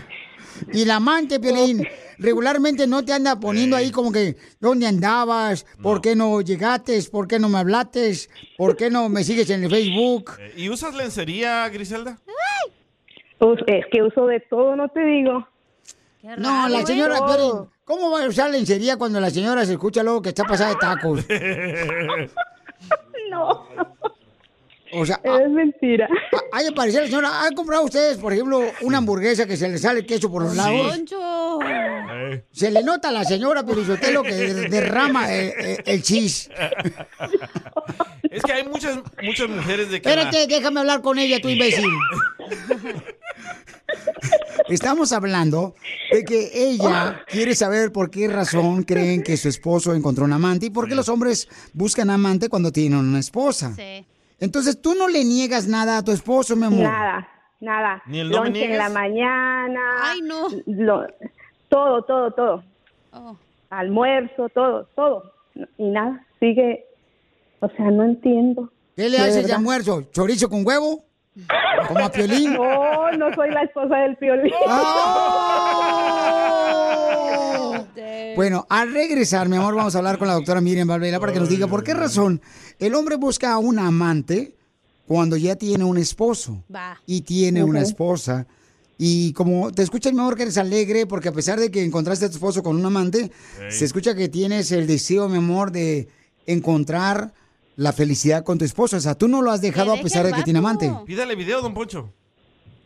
[0.72, 1.86] Y la amante, Piolín,
[2.18, 5.66] regularmente no te anda poniendo ahí como que, ¿dónde andabas?
[5.82, 7.00] ¿Por qué no llegaste?
[7.10, 8.12] ¿Por qué no me hablaste?
[8.56, 10.32] ¿Por qué no me sigues en el Facebook?
[10.38, 12.18] Eh, ¿Y usas lencería, Griselda?
[13.38, 15.46] Pues, es que uso de todo, no te digo.
[16.38, 17.18] No, la señora.
[17.26, 20.70] Piolín, ¿cómo va a usar lencería cuando la señora se escucha luego que está pasada
[20.70, 21.26] de tacos?
[23.30, 23.66] No.
[24.96, 26.08] O sea, Es mentira.
[26.52, 29.78] hay que parecer, la señora, ¿han comprado ustedes, por ejemplo, una hamburguesa que se le
[29.78, 30.92] sale el queso por los lados?
[30.96, 31.58] Poncho.
[32.52, 36.48] Se le nota a la señora Pelizotelo que derrama el, el, el chis.
[38.30, 40.08] Es que hay muchas, muchas mujeres de que...
[40.08, 41.84] la- Espérate, déjame hablar con ella, tu imbécil.
[44.68, 45.74] Estamos hablando
[46.10, 50.66] de que ella quiere saber por qué razón creen que su esposo encontró un amante
[50.66, 53.72] y por qué los hombres buscan amante cuando tienen una esposa.
[53.76, 54.04] Sí.
[54.40, 56.80] Entonces tú no le niegas nada a tu esposo, mi amor.
[56.80, 57.28] Nada,
[57.60, 58.02] nada.
[58.06, 59.80] ¿Ni el no en la mañana.
[60.02, 60.48] Ay, no.
[60.66, 61.06] lo-
[61.68, 62.64] todo, todo, todo.
[63.12, 63.36] Oh.
[63.70, 65.32] Almuerzo, todo, todo.
[65.78, 66.84] Y nada, sigue.
[67.60, 68.70] O sea, no entiendo.
[68.96, 70.02] ¿Qué le haces de almuerzo?
[70.12, 71.04] ¿Chorizo con huevo?
[71.88, 72.52] ¿Como a Piolín?
[72.54, 74.52] No, no soy la esposa del piolín.
[74.68, 75.54] ¡Oh!
[78.36, 81.40] Bueno, al regresar, mi amor, vamos a hablar con la doctora Miriam Valvela para que
[81.40, 82.40] nos diga por qué razón
[82.78, 84.56] el hombre busca a un amante
[85.06, 87.00] cuando ya tiene un esposo Va.
[87.06, 88.46] y tiene una esposa.
[88.98, 92.24] Y como te escucha mi amor que eres alegre, porque a pesar de que encontraste
[92.26, 93.30] a tu esposo con un amante,
[93.68, 96.08] se escucha que tienes el deseo, mi amor, de
[96.46, 97.34] encontrar
[97.76, 98.96] la felicidad con tu esposo.
[98.96, 100.92] O sea, tú no lo has dejado a pesar de que tiene amante.
[101.06, 102.12] Pídale video, don Poncho.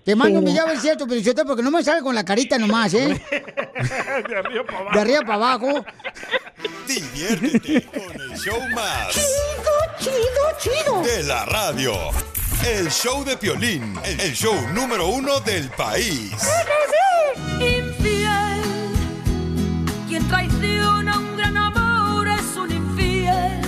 [0.08, 0.46] Te mando Sí.
[0.46, 3.08] video, es cierto, pero yo te- porque no me sale con la carita nomás, ¿eh?
[4.26, 4.94] de arriba para abajo.
[4.94, 5.84] De arriba para abajo.
[6.86, 9.08] Diviértete con el show más.
[9.12, 11.02] Chido, chido, chido.
[11.02, 11.92] De la radio.
[12.66, 16.32] El show de Piolín, el show número uno del país.
[17.60, 18.62] Infiel,
[20.08, 23.60] quien traiciona un gran amor es un infiel.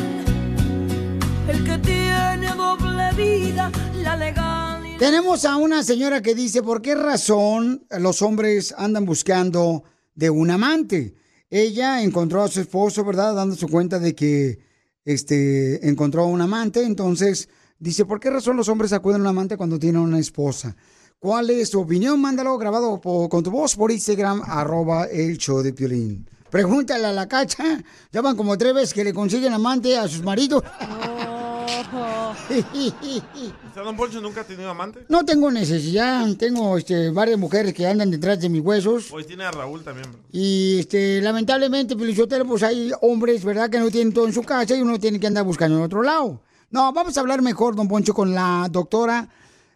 [1.51, 4.60] El que tiene doble vida, la legal.
[5.01, 9.83] Tenemos a una señora que dice por qué razón los hombres andan buscando
[10.15, 11.15] de un amante.
[11.49, 13.35] Ella encontró a su esposo, ¿verdad?
[13.35, 14.59] Dándose cuenta de que
[15.07, 16.83] este, encontró a un amante.
[16.85, 20.77] Entonces, dice, ¿por qué razón los hombres acuden a un amante cuando tienen una esposa?
[21.19, 22.21] ¿Cuál es tu opinión?
[22.21, 26.29] Mándalo grabado po- con tu voz por Instagram, arroba el show de Piolín.
[26.51, 27.83] Pregúntale a la cacha.
[28.13, 30.63] Ya van como tres veces que le consiguen amante a sus maridos.
[30.63, 31.30] ¿Usted,
[33.85, 35.05] don Poncho, nunca ha tenido amante?
[35.09, 39.07] No tengo necesidad, tengo este, varias mujeres que andan detrás de mis huesos.
[39.11, 40.11] Pues tiene a Raúl también.
[40.11, 40.21] bro.
[40.33, 44.77] Y este, lamentablemente, Pelichotero, pues hay hombres, ¿verdad?, que no tienen todo en su casa
[44.77, 46.41] y uno tiene que andar buscando en otro lado.
[46.71, 49.29] No, vamos a hablar mejor, don Poncho, con la doctora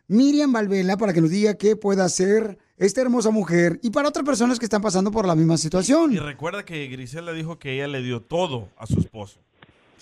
[0.08, 4.24] Miriam Valvela para que nos diga qué puede hacer esta hermosa mujer y para otras
[4.24, 6.14] personas que están pasando por la misma Y situación.
[6.18, 9.38] recuerda que Grisela dijo que ella le dio todo a su esposo.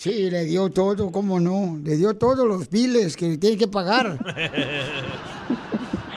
[0.03, 1.79] Sí, le dio todo, ¿cómo no?
[1.81, 4.19] Le dio todos los biles que tiene que pagar.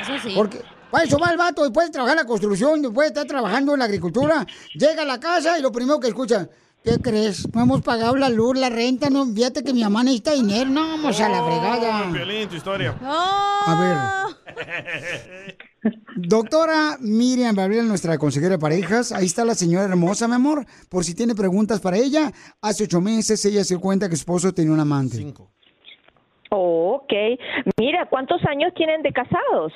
[0.02, 0.32] Eso sí.
[0.34, 3.26] Porque para eso va el vato, después de trabajar en la construcción, después de estar
[3.28, 4.44] trabajando en la agricultura,
[4.74, 6.48] llega a la casa y lo primero que escucha,
[6.82, 7.46] ¿qué crees?
[7.54, 10.80] No hemos pagado la luz, la renta, no, fíjate que mi mamá necesita dinero, no,
[10.80, 12.12] vamos a la Oh, fregada.
[12.12, 12.92] Piolín, tu historia.
[13.00, 14.26] A
[16.16, 21.04] Doctora Miriam Gabriel, nuestra consejera de parejas, ahí está la señora hermosa, mi amor, por
[21.04, 22.30] si tiene preguntas para ella.
[22.62, 25.24] Hace ocho meses ella se dio cuenta que su esposo tenía un amante.
[26.50, 27.12] Oh, ok.
[27.78, 29.72] Mira, ¿cuántos años tienen de casados?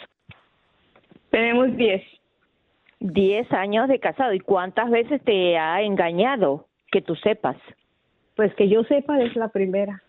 [1.30, 2.02] Tenemos 10.
[3.00, 4.34] Diez años de casado.
[4.34, 6.66] ¿Y cuántas veces te ha engañado?
[6.92, 7.56] Que tú sepas.
[8.36, 10.02] Pues que yo sepa, es la primera.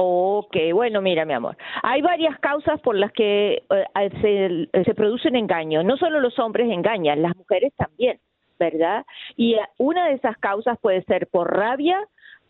[0.00, 1.56] Ok, bueno, mira, mi amor.
[1.82, 5.82] Hay varias causas por las que eh, se, se produce un engaño.
[5.82, 8.20] No solo los hombres engañan, las mujeres también,
[8.60, 9.04] ¿verdad?
[9.34, 11.98] Y eh, una de esas causas puede ser por rabia,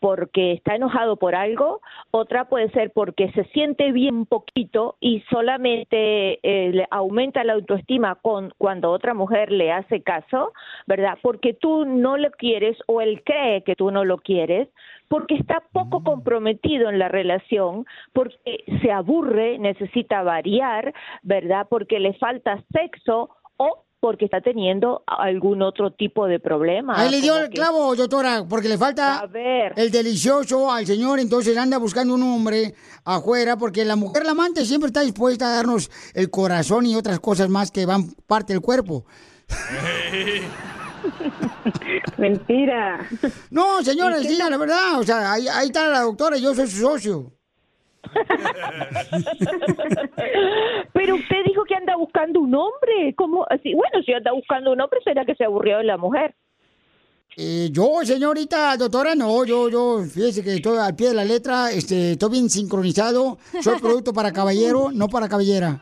[0.01, 1.81] porque está enojado por algo,
[2.11, 8.17] otra puede ser porque se siente bien poquito y solamente eh, le aumenta la autoestima
[8.17, 10.53] con cuando otra mujer le hace caso,
[10.87, 11.19] ¿verdad?
[11.23, 14.69] Porque tú no lo quieres o él cree que tú no lo quieres,
[15.09, 21.67] porque está poco comprometido en la relación, porque se aburre, necesita variar, ¿verdad?
[21.69, 27.01] Porque le falta sexo o porque está teniendo algún otro tipo de problema.
[27.01, 29.29] Ahí le dio el que- clavo, doctora, porque le falta
[29.77, 34.65] el delicioso al señor, entonces anda buscando un hombre afuera, porque la mujer, la amante,
[34.65, 38.63] siempre está dispuesta a darnos el corazón y otras cosas más que van parte del
[38.63, 39.05] cuerpo.
[42.17, 43.07] Mentira.
[43.51, 46.79] No, señores, diga la verdad, o sea, ahí, ahí está la doctora, yo soy su
[46.81, 47.33] socio.
[50.93, 53.15] Pero usted dijo que anda buscando un hombre.
[53.17, 53.47] ¿Cómo?
[53.51, 56.35] Así, bueno, si anda buscando un hombre, será que se aburrió de la mujer.
[57.37, 61.71] Eh, yo, señorita doctora, no, yo, yo, fíjese que estoy al pie de la letra,
[61.71, 65.81] este, estoy bien sincronizado, soy producto para caballero, no para caballera.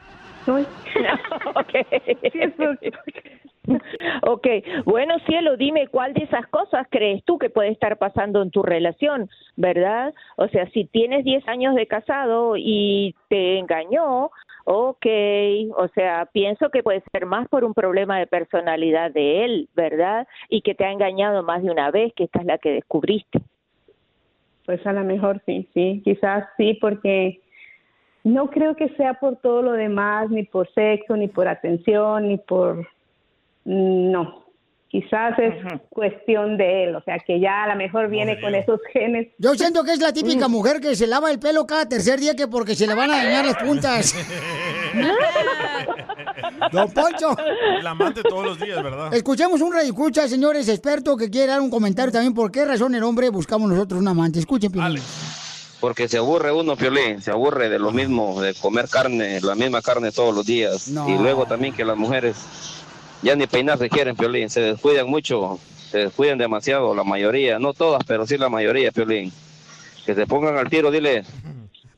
[4.23, 4.47] ok,
[4.85, 8.63] bueno cielo, dime cuál de esas cosas crees tú que puede estar pasando en tu
[8.63, 10.15] relación, ¿verdad?
[10.37, 14.31] O sea, si tienes 10 años de casado y te engañó,
[14.65, 15.07] ok,
[15.77, 20.27] o sea, pienso que puede ser más por un problema de personalidad de él, ¿verdad?
[20.49, 23.41] Y que te ha engañado más de una vez, que esta es la que descubriste.
[24.65, 27.41] Pues a lo mejor sí, sí, quizás sí, porque
[28.27, 32.39] no creo que sea por todo lo demás, ni por sexo, ni por atención, ni
[32.39, 32.85] por...
[33.65, 34.45] No,
[34.89, 35.55] quizás es
[35.91, 39.29] cuestión de él, o sea, que ya a lo mejor viene con esos genes.
[39.39, 40.51] Yo siento que es la típica Mm.
[40.51, 43.17] mujer que se lava el pelo cada tercer día que porque se le van a
[43.23, 44.13] dañar las puntas.
[46.73, 47.37] Don Poncho.
[47.79, 49.15] El amante todos los días, ¿verdad?
[49.15, 52.35] Escuchemos un escucha, señores, experto que quiere dar un comentario también.
[52.35, 54.41] ¿Por qué razón el hombre buscamos nosotros un amante?
[54.41, 55.01] Escuchen, Piolín.
[55.81, 59.83] Porque se aburre uno, Piolín, se aburre de lo mismo, de comer carne, la misma
[59.83, 60.89] carne todos los días.
[60.89, 61.09] No.
[61.09, 62.37] Y luego también que las mujeres
[63.23, 65.59] ya ni peinarse quieren, Piolín, se descuidan mucho,
[65.91, 69.33] se descuidan demasiado, la mayoría, no todas, pero sí la mayoría, Piolín.
[70.05, 71.25] Que se pongan al tiro, dile.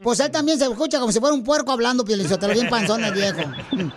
[0.02, 2.28] Pues él también se escucha como si fuera un puerco hablando, Piolín.
[2.28, 3.40] Te lo bien panzón el viejo.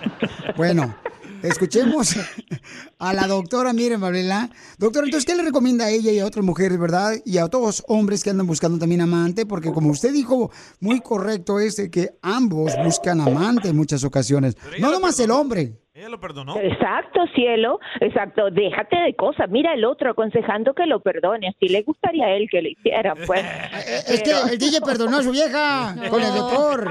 [0.58, 0.94] Bueno,
[1.44, 2.16] escuchemos
[3.00, 4.50] a la doctora Miren Varela.
[4.78, 7.16] Doctora, entonces, ¿qué le recomienda a ella y a otras mujeres, verdad?
[7.26, 11.02] Y a todos los hombres que andan buscando también amante, porque como usted dijo, muy
[11.02, 14.56] correcto es de que ambos buscan amante en muchas ocasiones.
[14.80, 15.81] No nomás el hombre.
[15.94, 16.58] Ella lo perdonó.
[16.58, 21.82] Exacto, cielo, exacto, déjate de cosas, mira el otro aconsejando que lo perdone, así le
[21.82, 23.44] gustaría a él que lo hicieran, pues.
[24.08, 26.88] Es que el DJ perdonó a su vieja con el doctor.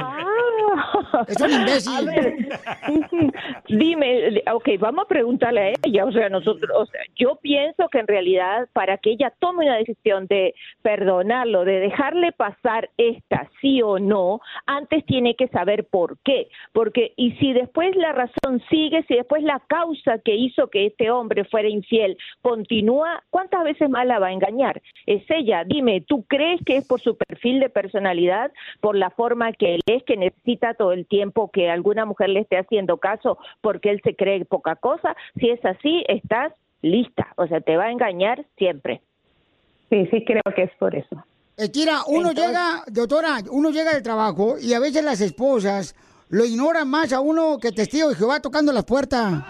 [1.28, 2.08] Es un imbécil.
[2.08, 2.36] A ver,
[3.68, 8.00] dime, ok, vamos a preguntarle a ella, o sea, nosotros, o sea, yo pienso que
[8.00, 13.82] en realidad para que ella tome una decisión de perdonarlo, de dejarle pasar esta sí
[13.82, 18.89] o no, antes tiene que saber por qué, porque y si después la razón sigue,
[19.08, 24.06] si después la causa que hizo que este hombre fuera infiel continúa, ¿cuántas veces más
[24.06, 24.82] la va a engañar?
[25.06, 29.52] Es ella, dime, ¿tú crees que es por su perfil de personalidad, por la forma
[29.52, 33.38] que él es, que necesita todo el tiempo que alguna mujer le esté haciendo caso
[33.60, 35.16] porque él se cree poca cosa?
[35.38, 39.00] Si es así, estás lista, o sea, te va a engañar siempre.
[39.90, 41.24] Sí, sí creo que es por eso.
[41.72, 45.94] Kira, uno llega, doctora, uno llega del trabajo y a veces las esposas
[46.30, 49.42] lo ignoran más a uno que testigo de Jehová tocando las puertas.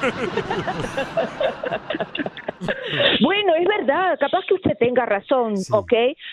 [3.20, 5.92] Bueno, es verdad, capaz que usted tenga razón, ¿ok?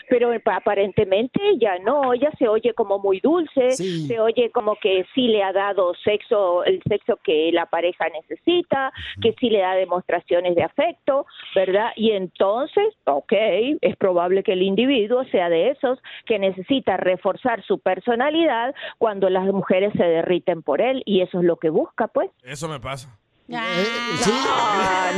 [0.10, 3.72] Pero pa- aparentemente ella no, ella se oye como muy dulce,
[4.08, 8.92] se oye como que sí le ha dado sexo, el sexo que la pareja necesita,
[9.22, 11.92] que sí le da demostraciones de afecto, ¿verdad?
[11.96, 13.34] Y entonces, ok,
[13.82, 19.46] es probable que el individuo sea de esos que necesita reforzar su personalidad cuando las
[19.46, 22.30] mujeres se derriten por él y eso es lo que busca, pues.
[22.44, 23.18] Eso me pasa.
[23.50, 23.86] Eh,
[24.24, 24.32] Sí.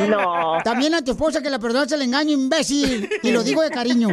[0.10, 0.58] no.
[0.64, 3.10] También a tu esposa que la perdonaste el engaño, imbécil.
[3.24, 4.10] Y lo digo de cariño.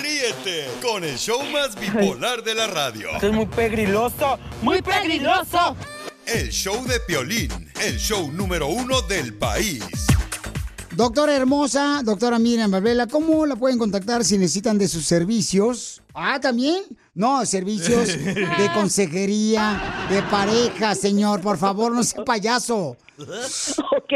[0.00, 3.08] Ríete con el show más bipolar de la radio.
[3.20, 5.76] es muy pegriloso, muy pegriloso.
[6.26, 7.50] El show de Piolín,
[7.84, 9.84] el show número uno del país.
[10.92, 16.02] Doctora hermosa, doctora Miriam Barbela, ¿cómo la pueden contactar si necesitan de sus servicios?
[16.14, 16.82] Ah, también.
[17.16, 21.40] No, servicios de consejería, de pareja, señor.
[21.40, 22.98] Por favor, no sea payaso.
[23.18, 24.12] Ok,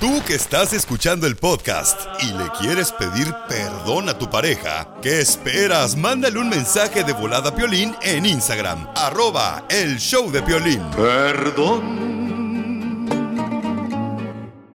[0.00, 5.20] Tú que estás escuchando el podcast y le quieres pedir perdón a tu pareja, ¿qué
[5.20, 5.96] esperas?
[5.96, 10.82] Mándale un mensaje de volada a Piolín en Instagram, arroba el show de Piolín.
[10.96, 12.12] Perdón.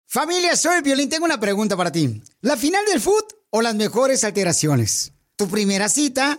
[0.06, 1.08] Familia, soy Violín.
[1.08, 2.22] Tengo una pregunta para ti.
[2.40, 5.12] ¿La final del foot o las mejores alteraciones?
[5.36, 6.38] ¿Tu primera cita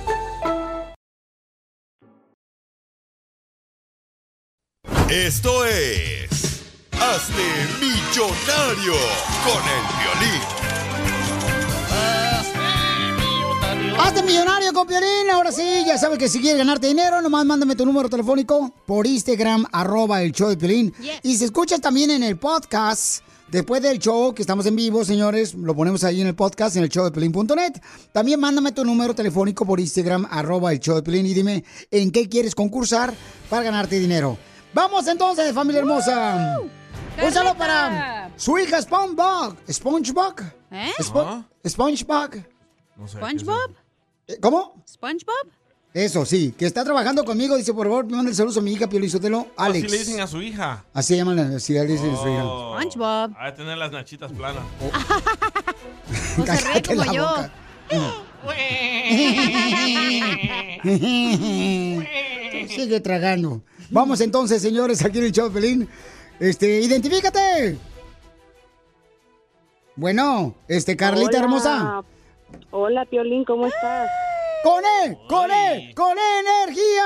[5.11, 6.29] Esto es.
[6.93, 7.43] Hazte
[7.81, 8.93] millonario
[9.43, 10.41] con el violín.
[13.99, 15.29] Hazte millonario con Piolín.
[15.33, 19.05] Ahora sí, ya sabes que si quieres ganarte dinero, nomás mándame tu número telefónico por
[19.05, 20.93] Instagram, arroba el show de Piolín.
[21.23, 25.55] Y si escuchas también en el podcast, después del show, que estamos en vivo, señores,
[25.55, 27.73] lo ponemos ahí en el podcast, en el show de Piolín.net.
[28.13, 32.11] También mándame tu número telefónico por Instagram, arroba el show de Piolín, y dime en
[32.11, 33.13] qué quieres concursar
[33.49, 34.37] para ganarte dinero.
[34.73, 36.59] Vamos entonces, familia hermosa.
[37.21, 39.57] Un saludo para su hija SpongeBob.
[39.69, 40.41] SpongeBob.
[40.71, 40.91] ¿Eh?
[40.99, 42.43] Spo- SpongeBob.
[43.07, 43.71] ¿SpongeBob?
[44.27, 44.81] Eh, ¿Cómo?
[44.87, 45.47] ¿SpongeBob?
[45.93, 47.57] Eso, sí, que está trabajando conmigo.
[47.57, 49.85] Dice, por favor, manda saludos a mi hija Pio Lizotelo, Alex.
[49.87, 50.85] Así le dicen a su hija.
[50.93, 52.45] Así llaman, así le dicen a su hija.
[52.45, 53.37] Oh, SpongeBob.
[53.43, 54.63] De tener las nachitas planas.
[56.37, 57.27] No se ríe como la yo.
[57.27, 57.51] boca.
[62.69, 63.61] Sigue tragando.
[63.91, 65.87] Vamos entonces, señores, aquí en el show Pelín.
[66.39, 67.77] Este, identifícate.
[69.97, 71.39] Bueno, este, Carlita Hola.
[71.39, 72.01] hermosa.
[72.71, 74.09] Hola, Piolín, ¿cómo estás?
[74.63, 75.17] ¡Con él!
[75.27, 75.93] ¡Con él!
[75.93, 77.03] ¡Con energía!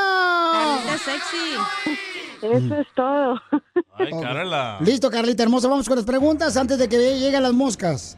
[0.53, 1.97] Carlita sexy.
[2.41, 3.41] Eso es todo.
[3.93, 4.77] Ay, Carla.
[4.81, 8.17] Listo, Carlita hermosa, vamos con las preguntas antes de que lleguen las moscas.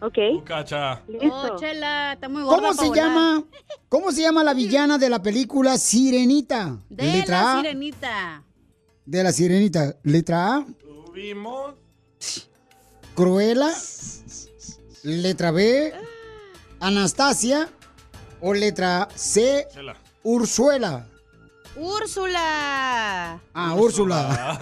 [0.00, 0.44] Ok.
[0.44, 1.02] Cacha.
[1.30, 3.04] Oh, chela, está muy gorda ¿Cómo se volar.
[3.04, 3.44] llama?
[3.88, 6.78] ¿Cómo se llama la villana de la película Sirenita?
[6.88, 7.56] De Letra la A.
[7.62, 8.42] sirenita.
[9.04, 9.96] De la Sirenita.
[10.04, 10.66] Letra A.
[10.80, 11.74] Tuvimos.
[13.14, 13.72] Cruela.
[15.02, 15.92] Letra B.
[16.80, 17.68] Anastasia.
[18.40, 19.66] O letra C.
[19.72, 19.96] Chela.
[20.22, 21.06] Ursuela.
[21.76, 23.40] Úrsula.
[23.54, 24.58] Ah, Úrsula.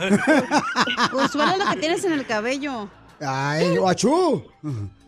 [1.12, 2.89] Úrsula es lo que tienes en el cabello.
[3.20, 4.45] Ay, guachú.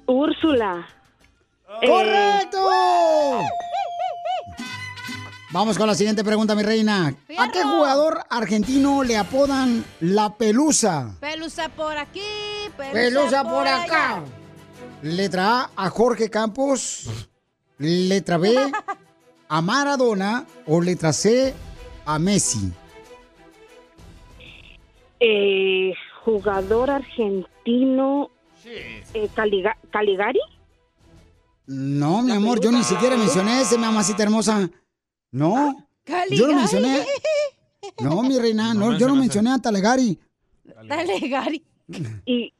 [0.08, 0.88] Úrsula.
[1.86, 2.58] ¡Correcto!
[5.50, 7.14] Vamos con la siguiente pregunta, mi reina.
[7.38, 11.14] ¿A qué jugador argentino le apodan la pelusa?
[11.20, 12.22] Pelusa por aquí,
[12.76, 14.22] pelusa, Pelusa por acá.
[15.02, 17.28] Letra A, a Jorge Campos.
[17.78, 18.56] Letra B,
[19.48, 20.46] a Maradona.
[20.66, 21.54] O letra C,
[22.06, 22.72] a Messi.
[25.20, 25.92] Eh,
[26.24, 28.30] jugador argentino.
[29.14, 30.40] Eh, Caliga- ¿Caligari?
[31.66, 34.70] No, mi amor, yo ni siquiera mencioné ese, mamacita hermosa.
[35.30, 35.86] No.
[36.30, 37.04] Yo no mencioné.
[38.00, 40.18] No, mi reina, no, yo no mencioné a Talegari.
[40.86, 41.64] Dale, Gary.
[42.24, 42.52] Y.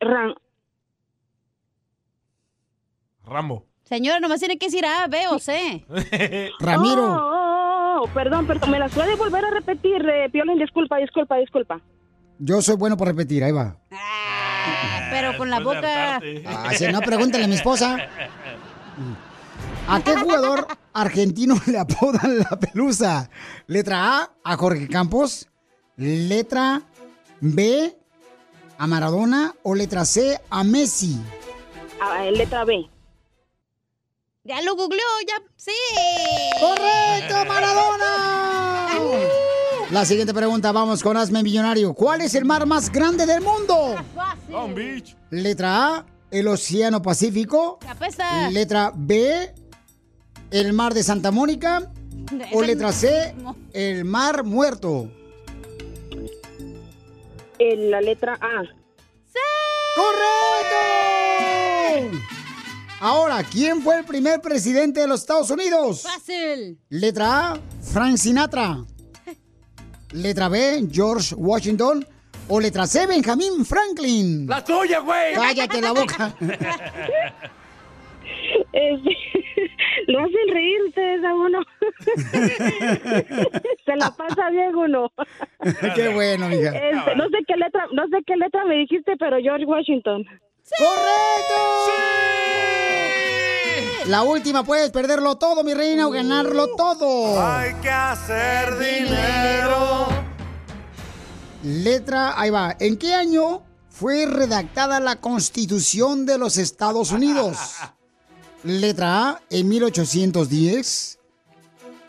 [0.00, 0.34] Ran-
[3.24, 3.66] Rambo.
[3.84, 5.84] Señora, nomás tiene que decir A, B o C.
[6.60, 7.04] Ramiro.
[7.04, 8.70] Oh, no, perdón, perdón.
[8.70, 10.58] ¿Me las puede volver a repetir, eh, Piolín?
[10.58, 11.80] Disculpa, disculpa, disculpa.
[12.38, 13.76] Yo soy bueno por repetir, ahí va.
[15.10, 16.20] Pero con la boca.
[16.46, 18.08] Ah, si no, pregúntale a mi esposa.
[19.88, 23.28] ¿A qué jugador argentino le apodan la pelusa?
[23.66, 25.48] Letra A, a Jorge Campos.
[25.96, 26.82] Letra
[27.40, 27.96] B,
[28.78, 29.54] a Maradona.
[29.62, 31.18] O letra C, a Messi.
[32.00, 32.88] Ah, letra B.
[34.44, 35.40] Ya lo googleó, ya.
[35.56, 35.72] Sí.
[36.60, 38.88] ¡Correcto, Maradona!
[39.92, 41.92] La siguiente pregunta, vamos con Hazme Millonario.
[41.92, 43.94] ¿Cuál es el mar más grande del mundo?
[44.48, 45.14] Long Beach.
[45.28, 47.78] Letra A, el Océano Pacífico.
[47.98, 48.48] Pesa.
[48.48, 49.52] Letra B,
[50.50, 51.92] el mar de Santa Mónica.
[52.54, 53.34] O letra C,
[53.74, 55.10] el mar muerto.
[57.58, 58.62] Eh, la letra A.
[59.94, 62.16] ¡Correcto!
[63.00, 66.00] Ahora, ¿quién fue el primer presidente de los Estados Unidos?
[66.00, 66.80] Fácil.
[66.88, 68.86] Letra A, Frank Sinatra.
[70.12, 72.06] Letra B, George Washington.
[72.48, 74.46] O letra C, Benjamin Franklin.
[74.46, 75.34] ¡La tuya, güey!
[75.34, 76.34] Cállate la boca.
[80.08, 81.62] Lo hacen reír ustedes a uno.
[83.84, 85.12] Se la pasa bien uno.
[85.94, 86.70] Qué bueno, mija.
[86.70, 90.24] Este, no sé qué letra, no sé qué letra me dijiste, pero George Washington.
[90.78, 91.62] ¡Correcto!
[94.06, 97.40] La última, puedes perderlo todo, mi reina, o ganarlo todo.
[97.40, 100.08] Hay que hacer dinero.
[101.62, 102.76] Letra, ahí va.
[102.80, 107.56] ¿En qué año fue redactada la Constitución de los Estados Unidos?
[108.64, 111.18] Letra A, en 1810.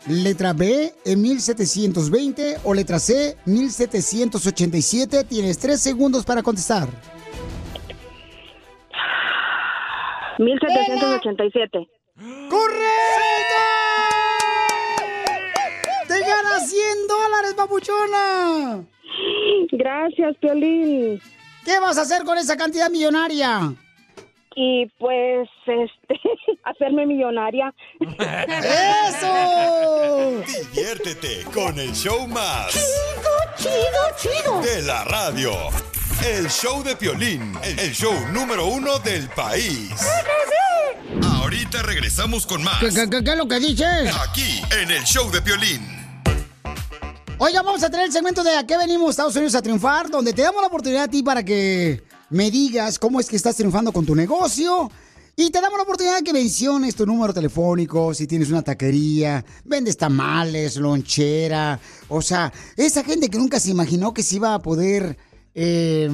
[0.08, 2.58] Letra B, en 1720.
[2.64, 5.24] O letra C, 1787.
[5.24, 6.88] Tienes tres segundos para contestar.
[10.38, 11.88] 1787.
[12.48, 12.84] ¡Correcto!
[16.08, 18.84] ¡Te ganas 100 dólares, papuchona!
[19.72, 21.20] Gracias, Piolín.
[21.64, 23.74] ¿Qué vas a hacer con esa cantidad millonaria?
[24.56, 26.20] Y pues, este,
[26.64, 27.74] hacerme millonaria.
[29.08, 29.32] ¡Eso!
[30.72, 32.72] Diviértete con el show más.
[33.56, 33.72] Chido,
[34.16, 34.60] chido, chido.
[34.62, 35.50] De la radio.
[36.24, 39.90] El show de Piolín, el show número uno del país.
[41.22, 42.80] Ahorita regresamos con más.
[42.80, 44.10] ¿Qué, qué- qué- qué es lo que dices?
[44.28, 45.80] Aquí, en el show de Piolín.
[47.38, 50.08] Oiga, vamos a tener el segmento de ¿A qué venimos Estados Unidos a triunfar?
[50.08, 53.56] Donde te damos la oportunidad a ti para que me digas cómo es que estás
[53.56, 54.90] triunfando con tu negocio.
[55.36, 59.44] Y te damos la oportunidad de que menciones tu número telefónico, si tienes una taquería,
[59.64, 61.78] vendes tamales, lonchera.
[62.08, 65.18] O sea, esa gente que nunca se imaginó que se iba a poder
[65.54, 66.08] eh,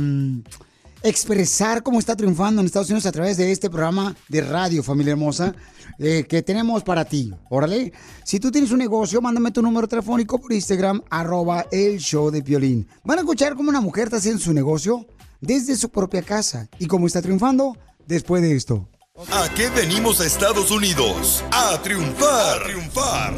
[1.03, 5.13] expresar cómo está triunfando en Estados Unidos a través de este programa de radio, familia
[5.13, 5.55] hermosa,
[5.99, 7.33] eh, que tenemos para ti.
[7.49, 7.93] Órale.
[8.25, 12.43] Si tú tienes un negocio, mándame tu número telefónico por Instagram, arroba el show de
[12.43, 12.87] violín.
[13.05, 15.07] Van a escuchar cómo una mujer está haciendo su negocio
[15.41, 17.77] desde su propia casa y cómo está triunfando
[18.07, 18.89] después de esto.
[19.33, 21.45] ¿A qué venimos a Estados Unidos?
[21.51, 22.63] A triunfar.
[22.63, 23.35] A triunfar.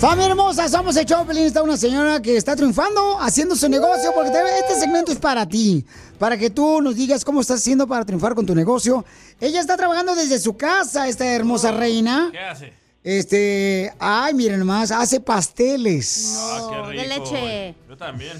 [0.00, 1.44] Familia hermosa, somos el Piolín.
[1.46, 5.46] Está una señora que está triunfando haciendo su negocio porque te- este segmento es para
[5.46, 5.84] ti.
[6.18, 9.04] Para que tú nos digas cómo estás haciendo para triunfar con tu negocio.
[9.40, 12.28] Ella está trabajando desde su casa, esta hermosa reina.
[12.30, 12.72] ¿Qué hace?
[13.02, 16.36] Este, ay, miren más, hace pasteles.
[16.38, 17.02] Ah, qué rico.
[17.02, 17.74] de leche.
[17.88, 18.32] Yo también.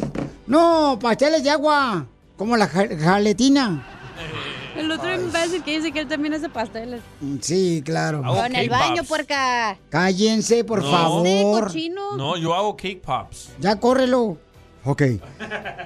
[0.46, 2.06] No, pasteles de agua,
[2.36, 3.84] como la ja- jaletina.
[4.78, 7.00] El otro imbécil que dice que él también hace pasteles.
[7.40, 8.22] Sí, claro.
[8.24, 9.08] Hago en el cake baño, pops.
[9.08, 9.78] puerca.
[9.90, 10.90] Cállense, por No.
[10.90, 11.64] favor.
[11.66, 12.16] cochino.
[12.16, 13.50] No, yo hago cake pops.
[13.60, 14.38] Ya córrelo.
[14.84, 15.02] Ok.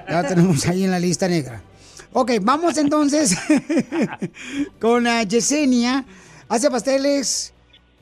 [0.09, 1.61] Ya tenemos ahí en la lista negra.
[2.13, 3.35] Ok, vamos entonces
[4.79, 6.05] con uh, Yesenia.
[6.47, 7.53] Hace pasteles,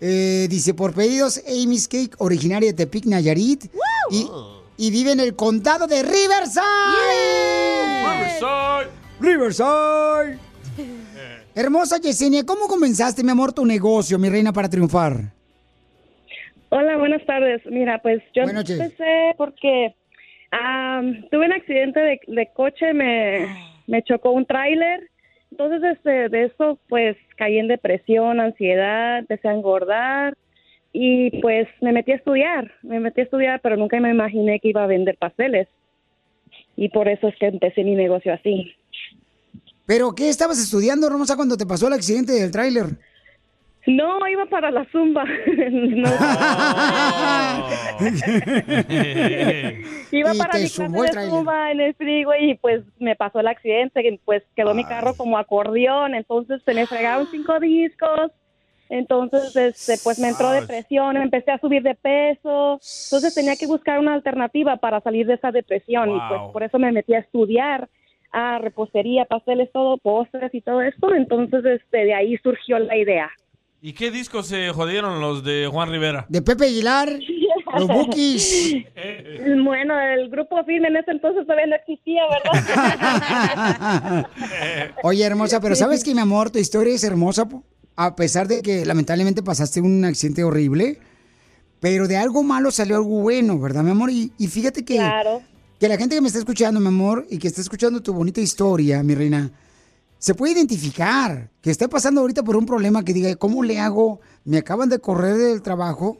[0.01, 3.71] eh, dice, por pedidos, Amy's Cake, originaria de Tepic, Nayarit.
[4.09, 4.27] Y,
[4.77, 6.61] y vive en el condado de Riverside.
[8.03, 8.89] Riverside.
[9.21, 10.39] Riverside.
[11.55, 15.13] Hermosa Yesenia, ¿cómo comenzaste, mi amor, tu negocio, mi reina, para triunfar?
[16.69, 17.61] Hola, buenas tardes.
[17.65, 19.93] Mira, pues yo empecé porque
[20.51, 23.47] am, tuve un accidente de, de coche, me,
[23.87, 25.09] me chocó un tráiler.
[25.51, 30.37] Entonces, este, de eso, pues caí en depresión, ansiedad, empecé a engordar
[30.93, 32.71] y pues me metí a estudiar.
[32.83, 35.67] Me metí a estudiar, pero nunca me imaginé que iba a vender pasteles.
[36.77, 38.73] Y por eso es que empecé mi negocio así.
[39.91, 42.85] ¿Pero qué estabas estudiando, hermosa, cuando te pasó el accidente del tráiler?
[43.85, 45.25] No, iba para la zumba.
[45.69, 46.09] No.
[50.11, 54.17] Iba para mi clase de zumba en el freeway y pues me pasó el accidente,
[54.23, 58.31] pues quedó mi carro como acordeón, entonces se me fregaron cinco discos,
[58.87, 63.99] Entonces, este, pues me entró depresión, empecé a subir de peso, entonces tenía que buscar
[63.99, 67.89] una alternativa para salir de esa depresión y pues por eso me metí a estudiar
[68.31, 71.13] a repostería, pasteles, todo, postres y todo esto.
[71.13, 73.29] Entonces, este, de ahí surgió la idea.
[73.83, 76.25] ¿Y qué discos se jodieron los de Juan Rivera?
[76.29, 77.09] De Pepe Aguilar,
[77.77, 78.75] los Bookies.
[79.63, 84.25] Bueno, el grupo firme en ese entonces todavía no existía, ¿verdad?
[85.03, 86.51] Oye, hermosa, pero ¿sabes que mi amor?
[86.51, 87.63] Tu historia es hermosa, po-
[87.95, 90.99] a pesar de que lamentablemente pasaste un accidente horrible,
[91.79, 94.11] pero de algo malo salió algo bueno, ¿verdad, mi amor?
[94.11, 94.99] Y, y fíjate que,
[95.81, 98.39] que la gente que me está escuchando, mi amor, y que está escuchando tu bonita
[98.39, 99.49] historia, mi reina,
[100.19, 104.19] se puede identificar que está pasando ahorita por un problema que diga, ¿cómo le hago?
[104.45, 106.19] Me acaban de correr del trabajo.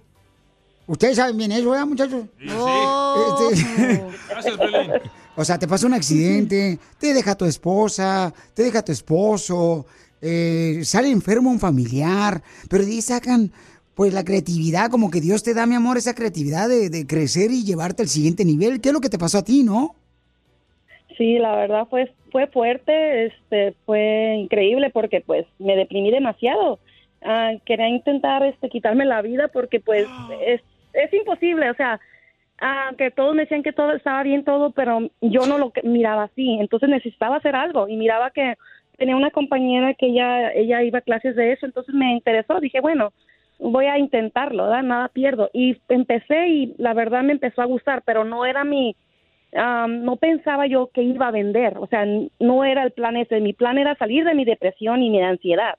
[0.87, 2.25] Ustedes saben bien eso, ¿verdad, muchachos?
[2.39, 4.91] Este- Gracias, Pelín.
[5.35, 9.85] O sea, te pasa un accidente, te deja tu esposa, te deja tu esposo,
[10.21, 13.51] eh, sale enfermo un familiar, pero de ahí sacan
[13.95, 17.51] pues la creatividad, como que Dios te da, mi amor, esa creatividad de, de crecer
[17.51, 18.81] y llevarte al siguiente nivel.
[18.81, 19.95] ¿Qué es lo que te pasó a ti, no?
[21.17, 26.79] Sí, la verdad fue fue fuerte, este fue increíble porque pues me deprimí demasiado.
[27.21, 30.07] Ah, quería intentar este quitarme la vida porque pues
[30.45, 30.61] es
[30.93, 31.99] es imposible, o sea,
[32.59, 36.23] ah, que todos me decían que todo estaba bien todo, pero yo no lo miraba
[36.23, 38.55] así, entonces necesitaba hacer algo y miraba que
[38.97, 42.81] tenía una compañera que ella ella iba a clases de eso, entonces me interesó, dije,
[42.81, 43.13] bueno,
[43.61, 44.83] voy a intentarlo, ¿verdad?
[44.83, 48.95] nada pierdo y empecé y la verdad me empezó a gustar, pero no era mi
[49.55, 52.05] am, no pensaba yo que iba a vender, o sea,
[52.39, 55.75] no era el plan ese, mi plan era salir de mi depresión y mi ansiedad.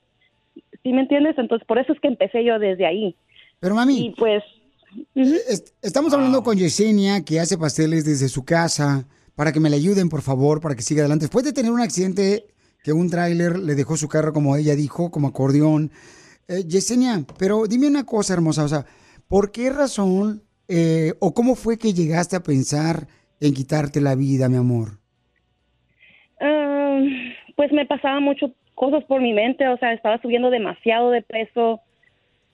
[0.83, 1.35] ¿Sí me entiendes?
[1.37, 3.15] Entonces, por eso es que empecé yo desde ahí.
[3.59, 4.43] Pero mami, Y pues,
[5.15, 9.05] est- estamos hablando con Yesenia, que hace pasteles desde su casa,
[9.35, 11.23] para que me le ayuden, por favor, para que siga adelante.
[11.25, 12.45] Después de tener un accidente
[12.83, 15.91] que un tráiler le dejó su carro, como ella dijo, como acordeón.
[16.47, 18.85] Eh, Yesenia, pero dime una cosa, hermosa, o sea,
[19.27, 23.07] ¿por qué razón eh, o cómo fue que llegaste a pensar
[23.39, 25.03] en quitarte la vida, mi amor?
[26.43, 26.99] ah,
[27.55, 31.81] pues me pasaba mucho cosas por mi mente, o sea, estaba subiendo demasiado de peso.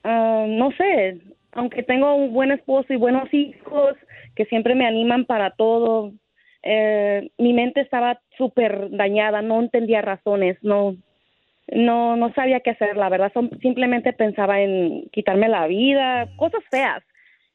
[0.04, 1.18] Ah, no sé,
[1.52, 3.96] aunque tengo un buen esposo y buenos hijos
[4.36, 6.12] que siempre me animan para todo,
[6.62, 10.96] eh, mi mente estaba súper dañada, no entendía razones, no,
[11.72, 16.62] no, no sabía qué hacer, la verdad, son- simplemente pensaba en quitarme la vida, cosas
[16.70, 17.02] feas.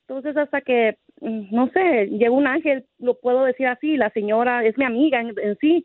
[0.07, 4.63] Entonces hasta que, mm, no sé, llegó un ángel, lo puedo decir así, la señora
[4.63, 5.83] es mi amiga en, en sí,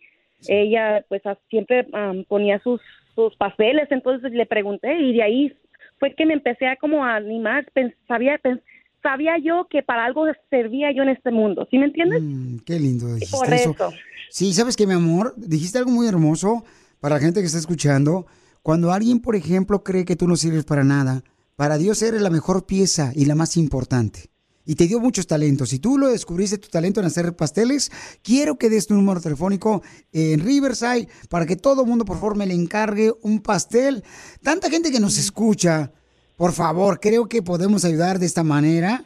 [0.49, 2.81] ella pues siempre am, ponía sus,
[3.15, 5.53] sus pasteles, entonces le pregunté y de ahí
[5.99, 8.63] fue que me empecé a como a animar, pens- sabía, pens-
[9.03, 12.21] sabía yo que para algo servía yo en este mundo, ¿sí me entiendes?
[12.65, 13.71] Qué lindo dijiste Por eso.
[13.71, 13.93] eso.
[14.31, 16.63] Sí, sabes que mi amor, dijiste algo muy hermoso
[17.01, 18.27] para la gente que está escuchando.
[18.63, 21.25] Cuando alguien, por ejemplo, cree que tú no sirves para nada,
[21.57, 24.31] para Dios eres la mejor pieza y la más importante.
[24.67, 25.71] Y te dio muchos talentos.
[25.71, 27.91] Si tú lo descubriste tu talento en hacer pasteles,
[28.23, 29.83] quiero que des tu número telefónico
[30.13, 34.05] en Riverside para que todo el mundo, por favor, me le encargue un pastel.
[34.43, 35.93] Tanta gente que nos escucha,
[36.37, 39.05] por favor, creo que podemos ayudar de esta manera.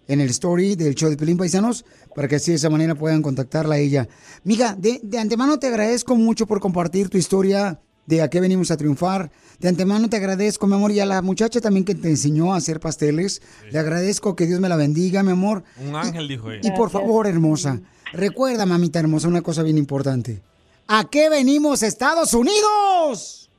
[0.09, 1.85] en el Story del show de Piolín Paisanos,
[2.15, 4.09] para que así de esa manera puedan contactarla a ella.
[4.45, 8.71] Mija, de, de antemano te agradezco mucho por compartir tu historia de a qué venimos
[8.71, 9.31] a triunfar.
[9.59, 12.57] De antemano te agradezco, mi amor, y a la muchacha también que te enseñó a
[12.57, 13.43] hacer pasteles.
[13.71, 15.63] Le agradezco que Dios me la bendiga, mi amor.
[15.79, 16.61] Un ángel dijo ella.
[16.63, 17.81] Y por favor, hermosa,
[18.13, 20.41] recuerda, mamita hermosa, una cosa bien importante.
[20.89, 23.51] ¿A qué venimos, Estados Unidos?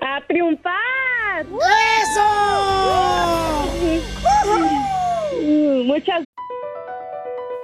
[0.00, 1.46] ¡A triunfar!
[2.02, 2.22] ¡Eso!
[5.84, 6.24] Muchas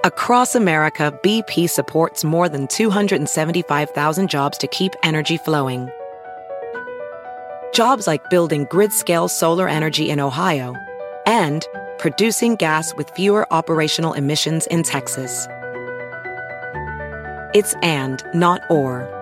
[0.03, 5.89] Across America, BP supports more than 275,000 jobs to keep energy flowing.
[7.73, 10.75] Jobs like building grid scale solar energy in Ohio
[11.25, 11.65] and
[11.99, 15.47] producing gas with fewer operational emissions in Texas.
[17.53, 19.13] It's and, not or.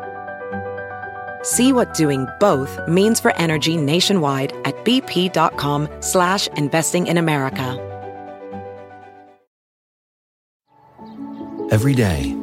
[1.43, 7.81] See what doing both means for energy nationwide at bp.com slash investing in America.
[11.71, 12.33] Every day,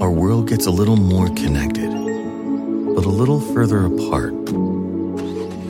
[0.00, 4.45] our world gets a little more connected, but a little further apart.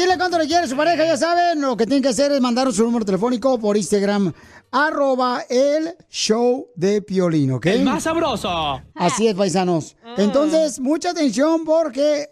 [0.00, 2.40] Decirle cuánto le quiere a su pareja, ya saben, lo que tienen que hacer es
[2.40, 4.32] mandar su número telefónico por Instagram,
[4.70, 7.66] arroba el show de Piolín, ¿ok?
[7.66, 8.80] El más sabroso.
[8.94, 9.96] Así es, paisanos.
[10.16, 12.30] Entonces, mucha atención porque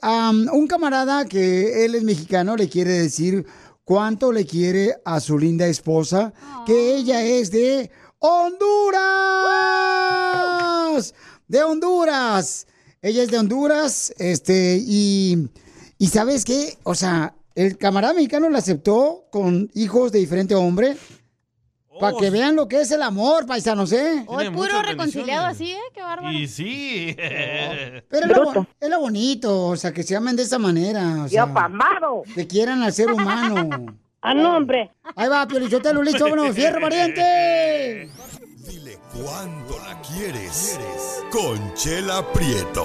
[0.50, 3.44] un camarada que él es mexicano le quiere decir
[3.84, 6.32] cuánto le quiere a su linda esposa,
[6.64, 8.94] que ella es de Honduras.
[11.48, 12.66] De Honduras.
[13.02, 15.50] Ella es de Honduras, este, y,
[15.98, 16.78] y ¿sabes qué?
[16.82, 17.34] O sea,
[17.64, 20.96] el camarada mexicano la aceptó con hijos de diferente hombre.
[22.00, 24.22] Para que vean lo que es el amor, paisanos, ¿eh?
[24.28, 25.80] Hoy puro reconciliado así, ¿eh?
[25.92, 26.30] Qué bárbaro.
[26.32, 27.12] Y sí.
[27.16, 31.24] Pero es lo, bo- es lo bonito, o sea, que se amen de esa manera.
[31.24, 32.22] O sea, pamado.
[32.36, 33.68] Que quieran al ser humano.
[34.20, 34.90] Ah, no, hombre.
[35.14, 38.11] Ahí va, Piolichotelo, listo, bueno, fierro, pariente.
[39.12, 40.76] ¿Cuánto la quieres?
[41.30, 42.84] Conchela Prieto.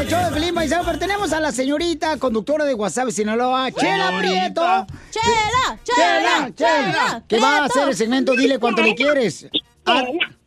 [0.00, 4.18] el show de Paisano, pero tenemos a la señorita conductora de WhatsApp Sinaloa, Chela.
[4.18, 4.62] Prieto.
[5.10, 9.48] Chela, Chela, Chela, Que va a hacer el segmento Dile cuánto le quieres.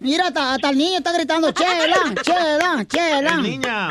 [0.01, 3.21] Mira, hasta, hasta el niño está gritando, Chela, Chela, Chela.
[3.21, 3.89] La niña.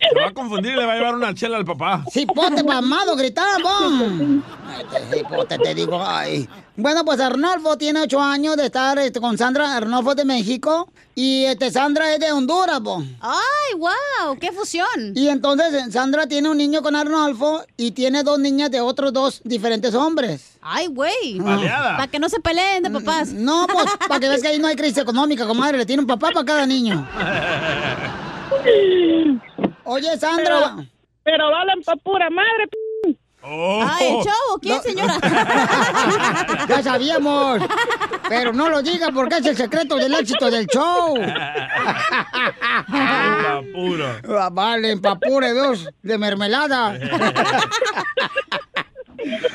[0.00, 2.04] Se va a confundir y le va a llevar una chela al papá.
[2.12, 4.12] Cipote mamado, gritamos.
[4.66, 6.48] Ay, te- cipote, te digo, ay.
[6.76, 9.76] Bueno, pues Arnolfo tiene ocho años de estar este, con Sandra.
[9.76, 10.88] Arnolfo es de México.
[11.16, 13.02] Y este, Sandra es de Honduras, po.
[13.20, 14.38] ¡Ay, wow!
[14.38, 14.86] ¡Qué fusión!
[15.16, 19.12] Y entonces eh, Sandra tiene un niño con Arnolfo y tiene dos niñas de otros
[19.12, 20.52] dos diferentes hombres.
[20.62, 21.40] ¡Ay, güey!
[21.40, 21.96] Baleada.
[21.96, 23.30] Para que no se peleen de papás.
[23.32, 25.78] No, pues, para que veas que ahí no hay crisis económica, comadre.
[25.78, 27.06] Le tiene un papá para cada niño.
[29.84, 30.76] Oye, Sandra.
[31.24, 32.68] Pero, valen pa' pura madre.
[33.42, 34.58] Ah, ¿el chavo?
[34.60, 35.14] ¿Quién, señora?
[36.68, 37.60] Ya sabíamos.
[38.28, 41.14] Pero no lo diga porque es el secreto del éxito del show.
[43.72, 44.20] pura.
[44.28, 46.98] Ah, Vale, papure dos de mermelada.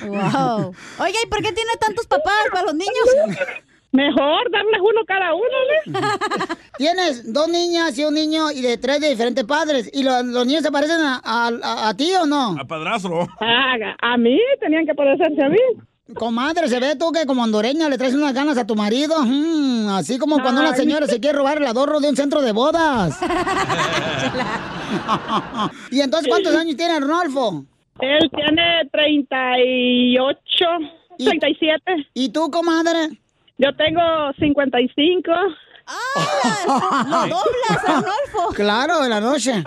[0.08, 0.74] Wow.
[1.00, 3.40] Oiga, ¿y por qué tiene tantos papás para los niños?
[3.94, 5.46] Mejor darles uno cada uno,
[5.88, 6.02] ¿no?
[6.78, 9.90] Tienes dos niñas y un niño y de tres de diferentes padres.
[9.94, 12.56] ¿Y lo- los niños se parecen a, a- a- a ti o no?
[12.60, 13.28] A padrastro.
[13.40, 15.58] Ah, a mí tenían que parecerse a mí.
[16.16, 19.16] Comadre, se ve tú que como hondureña le traes unas ganas a tu marido.
[19.24, 20.76] Mm, así como cuando una Ay.
[20.78, 23.20] señora se quiere robar el adorno de un centro de bodas.
[25.92, 27.64] ¿Y entonces cuántos años tiene Arnolfo?
[28.00, 30.66] Él tiene 38,
[31.18, 32.08] 37.
[32.16, 33.10] ¿Y tú, comadre?
[33.58, 34.02] Yo tengo
[34.40, 35.32] 55.
[35.32, 35.36] ¡Lo
[37.28, 38.54] doblas, Arnolfo!
[38.56, 39.52] Claro, en la noche.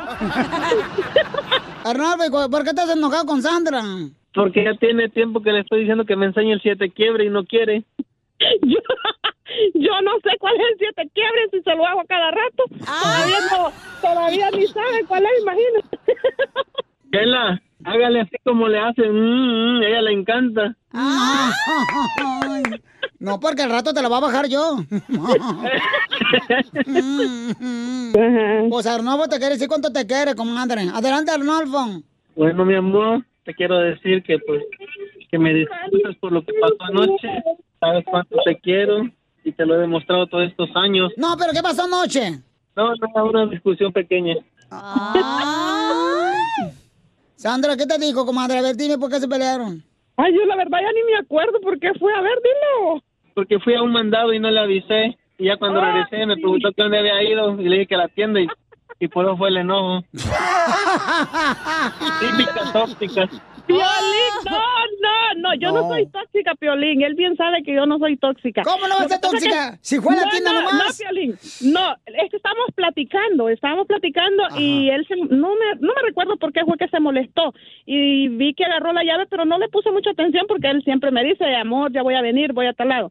[1.85, 3.83] Arnolfo, ¿y cu- ¿por qué estás enojado con Sandra?
[4.35, 7.31] Porque ya tiene tiempo que le estoy diciendo que me enseñe el siete quiebre y
[7.31, 7.85] no quiere.
[8.63, 8.79] Yo,
[9.75, 12.65] yo no sé cuál es el siete quiebres si se lo hago a cada rato.
[12.85, 13.73] Todavía, no-
[14.03, 15.99] todavía ni sabe cuál es, imagínate.
[17.13, 19.09] Chela, hágale así como le hace.
[19.09, 20.75] Mm, mm, ella le encanta.
[20.93, 22.63] Ay,
[23.19, 24.77] No, porque al rato te la va a bajar yo.
[28.71, 30.89] Pues Arnolfo te quiere decir cuánto te quiere, comadre.
[30.93, 32.03] Adelante, Arnolfo.
[32.35, 34.63] Bueno, mi amor, te quiero decir que pues
[35.31, 37.29] que me disculpes por lo que pasó anoche.
[37.81, 39.05] Sabes cuánto te quiero
[39.45, 41.13] y te lo he demostrado todos estos años.
[41.17, 42.41] No, pero ¿qué pasó anoche?
[42.75, 44.35] No, no, una discusión pequeña.
[47.37, 48.59] Sandra, ¿qué te dijo, comadre?
[48.59, 49.83] A ver, dime por qué se pelearon.
[50.17, 52.13] Ay, yo la verdad ya ni me acuerdo por qué fue.
[52.15, 53.03] A ver, dilo.
[53.37, 55.17] Porque fui a un mandado y no le avisé.
[55.39, 57.95] Y ya cuando Ah, regresé me preguntó que dónde había ido y le dije que
[57.95, 58.49] a la tienda y
[58.99, 60.03] y por eso fue el enojo.
[62.21, 63.29] Típicas tóxicas.
[63.67, 63.83] Piolín,
[64.45, 64.61] no,
[65.03, 65.83] no, no, yo no.
[65.83, 65.89] No.
[65.89, 67.03] soy tóxica, Piolín.
[67.03, 68.63] Él bien sabe que yo no soy tóxica.
[68.63, 69.73] ¿Cómo no va a ser tóxica?
[69.73, 70.99] que- Si fue a la No, tienda no, nomás.
[71.01, 71.31] No, Piolín,
[71.73, 76.37] no, es que estábamos platicando, estábamos platicando y él se, no, me, no me recuerdo
[76.37, 77.53] por qué fue que se molestó.
[77.85, 81.11] Y vi que agarró la llave, pero no le puse mucha atención porque él siempre
[81.11, 83.11] me dice, amor, ya voy a venir, voy a tal lado.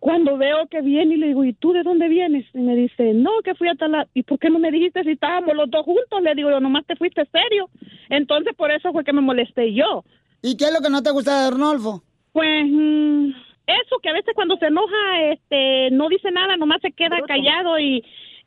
[0.00, 2.46] Cuando veo que viene y le digo, ¿y tú de dónde vienes?
[2.54, 4.08] Y me dice, no, que fui a tal lado.
[4.14, 6.22] ¿Y por qué no me dijiste si estábamos los dos juntos?
[6.22, 7.68] Le digo, yo nomás te fuiste serio.
[8.08, 10.04] Entonces por eso fue que me molesté yo.
[10.42, 12.02] ¿Y qué es lo que no te gusta de Arnolfo?
[12.32, 13.28] Pues mm,
[13.66, 17.78] eso, que a veces cuando se enoja, este, no dice nada, nomás se queda callado
[17.78, 18.02] y,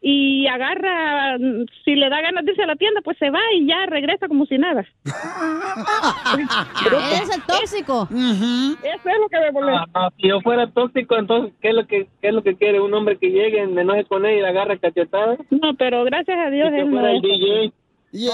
[0.05, 1.37] y agarra,
[1.85, 4.27] si le da ganas de irse a la tienda, pues se va y ya regresa
[4.27, 4.85] como si nada.
[6.85, 8.09] Eres el tóxico.
[8.11, 9.85] Eso es lo que me molesta.
[9.93, 12.81] Ah, si yo fuera tóxico, entonces, ¿qué es lo que, qué es lo que quiere?
[12.81, 15.37] ¿Un hombre que llegue, me enoje con él y la agarre cachetada?
[15.49, 17.21] No, pero gracias a Dios Si él que no fuera el es.
[17.21, 17.73] DJ.
[18.11, 18.29] Y,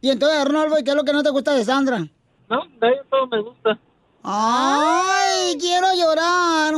[0.00, 1.98] y entonces, Arnolfo, ¿y qué es lo que no te gusta de Sandra?
[2.48, 3.78] No, de ahí todo me gusta.
[4.24, 6.74] ¡Ay, quiero llorar!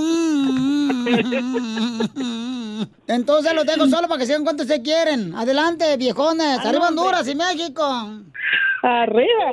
[3.07, 5.35] Entonces los dejo solo para que sigan cuánto se quieren.
[5.35, 6.59] Adelante, viejones.
[6.65, 7.83] Arriba Honduras y México.
[8.83, 9.51] Arriba.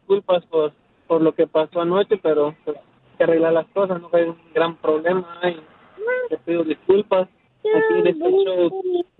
[0.00, 0.72] Disculpas por,
[1.06, 4.36] por lo que pasó anoche, pero pues, hay que arreglar las cosas, no fue un
[4.54, 5.26] gran problema.
[5.42, 7.28] Y te pido disculpas.
[7.60, 8.70] Aquí en este show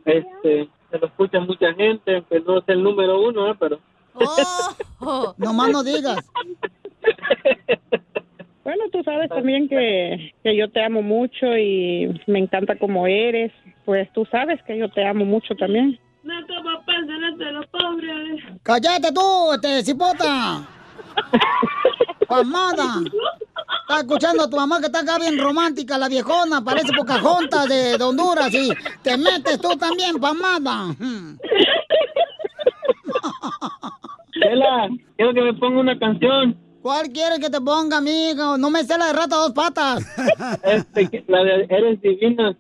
[0.05, 3.57] este, se lo escucha mucha gente, que no es el número uno, ¿eh?
[3.59, 3.81] pero...
[5.39, 6.19] No más no digas.
[8.67, 13.53] Bueno, tú sabes también que, que yo te amo mucho y me encanta como eres.
[13.85, 15.97] Pues tú sabes que yo te amo mucho también.
[16.25, 16.35] No
[17.37, 18.43] de los pobres.
[18.65, 20.67] ¡Cállate tú, este cipota!
[22.27, 23.05] ¡Pamada!
[23.83, 27.97] Está escuchando a tu mamá que está acá bien romántica, la viejona, parece Pocahontas de,
[27.97, 30.93] de Honduras y te metes tú también, pamada.
[34.33, 36.66] Chela, quiero que me ponga una canción.
[36.87, 38.57] ¿Cuál quieres que te ponga, amigo?
[38.57, 40.07] No me sé la de rata a dos patas.
[40.63, 42.51] Este, la de Eres Divina.
[42.51, 42.55] Eh,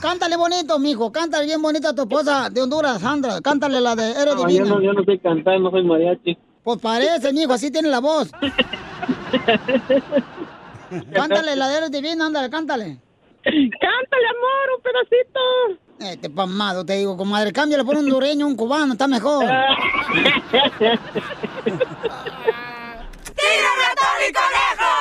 [0.00, 1.10] cántale bonito, mijo.
[1.10, 3.40] Cántale bien bonito a tu esposa de Honduras, Sandra.
[3.40, 4.66] Cántale la de Eres No, yo Divina.
[4.66, 6.38] no, yo no sé cantar, no soy mariachi.
[6.62, 8.30] Pues parece, mijo, así tiene la voz.
[11.12, 13.00] cántale la de Eres Divina, ándale, cántale.
[13.42, 15.40] Cántale, amor, un pedacito.
[16.12, 17.52] Este pamado, te digo, comadre.
[17.52, 19.44] Cámbiale por un hondureño, un cubano, está mejor.
[23.48, 24.92] ¡Tira ratón y conejo!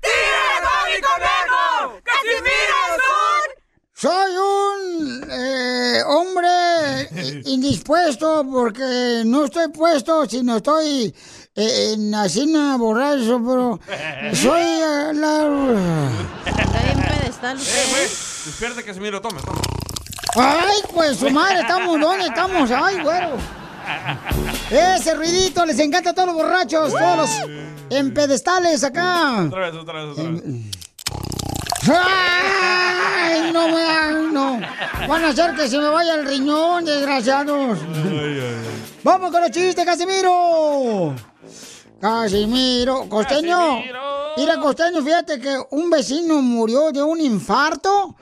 [0.00, 2.00] ¡Tira ratón y conejo!
[2.04, 3.48] ¡Casimiro es un...
[3.94, 6.48] Soy un eh, hombre
[7.12, 11.14] eh, indispuesto porque no estoy puesto, sino estoy
[11.56, 13.80] eh, en asina borracho, pero
[14.34, 16.10] soy eh, la...
[16.46, 17.90] Está bien pedestal Eh, usted.
[17.90, 18.02] güey,
[18.46, 19.60] despierta, Casimiro, tome, tome.
[20.36, 22.70] Ay, pues su madre, estamos, ¿dónde estamos?
[22.70, 23.36] Ay, güero.
[24.70, 27.30] Ese ruidito les encanta a todos los borrachos, todos los
[27.90, 29.44] en pedestales acá.
[29.46, 30.42] Otra vez, otra vez, otra vez.
[31.92, 33.68] ¡Ay, no
[34.32, 34.60] no!
[35.08, 37.78] Van a hacer que se me vaya el riñón, desgraciados.
[39.02, 41.14] ¡Vamos con los chistes, Casimiro!
[42.00, 43.82] Casimiro, costeño.
[44.36, 48.14] Mira, costeño, fíjate que un vecino murió de un infarto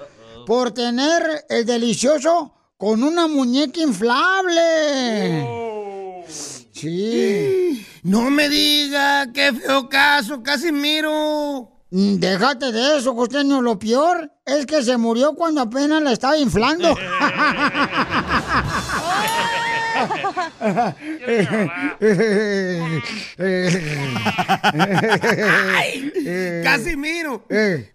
[0.47, 5.45] por tener el delicioso con una muñeca inflable.
[6.73, 7.85] Sí.
[8.05, 11.69] No me diga, qué feo caso, Casimiro.
[11.91, 13.61] Mm, Déjate de eso, costeño.
[13.61, 16.97] Lo peor es que se murió cuando apenas la estaba inflando.
[25.77, 26.13] Ay,
[26.65, 27.45] Casimiro,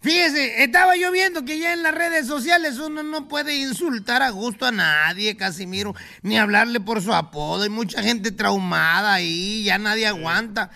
[0.01, 4.29] fíjese, estaba yo viendo que ya en las redes sociales uno no puede insultar a
[4.29, 7.63] gusto a nadie, Casimiro, ni hablarle por su apodo.
[7.63, 10.71] Hay mucha gente traumada ahí, ya nadie aguanta.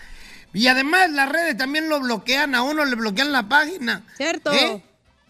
[0.52, 4.04] Y además las redes también lo bloquean a uno, le bloquean la página.
[4.16, 4.50] Cierto.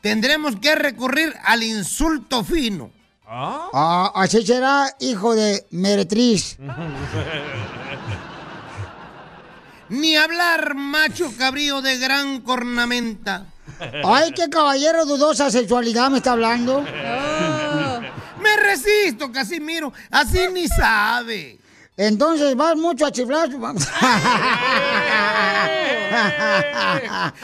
[0.00, 2.92] Tendremos que recurrir al insulto fino.
[3.30, 6.56] Ah, así será, hijo de meretriz.
[9.90, 13.46] Ni hablar macho cabrío de gran cornamenta.
[14.04, 16.84] Ay, qué caballero dudosa sexualidad me está hablando.
[18.40, 19.92] Me resisto, Casimiro.
[20.10, 21.58] Así ni sabe.
[21.96, 23.48] Entonces vas mucho a chiflar.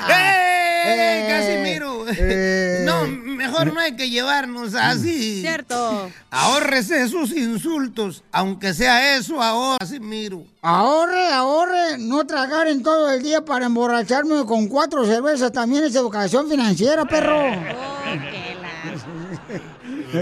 [0.08, 2.04] ¡Eh, Casimiro!
[2.84, 3.06] No,
[3.46, 5.40] mejor no hay que llevarnos así.
[5.40, 6.10] Cierto.
[6.30, 10.44] Ahórrese sus insultos, aunque sea eso ahora, Casimiro.
[10.62, 15.94] Ahorre, ahorre, no tragar en todo el día para emborracharme con cuatro cervezas también es
[15.94, 17.38] educación financiera, perro.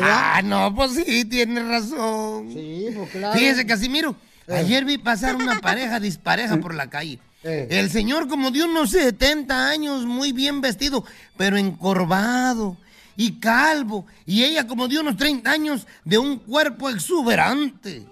[0.03, 2.51] Ah, no, pues sí, tiene razón.
[2.51, 3.39] Sí, pues claro.
[3.39, 4.17] Fíjese, Casimiro,
[4.49, 7.19] ayer vi pasar una pareja dispareja por la calle.
[7.43, 11.05] El señor como de unos 70 años, muy bien vestido,
[11.37, 12.79] pero encorvado
[13.17, 14.07] y calvo.
[14.27, 18.07] Y ella como de unos 30 años, de un cuerpo exuberante.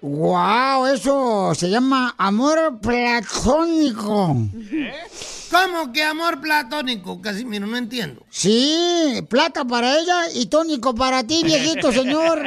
[0.00, 0.86] ¡Wow!
[0.86, 4.36] Eso se llama amor platónico.
[5.50, 7.66] ¿Cómo que amor platónico, Casimiro?
[7.66, 8.22] No entiendo.
[8.30, 12.38] Sí, plata para ella y tónico para ti, viejito señor.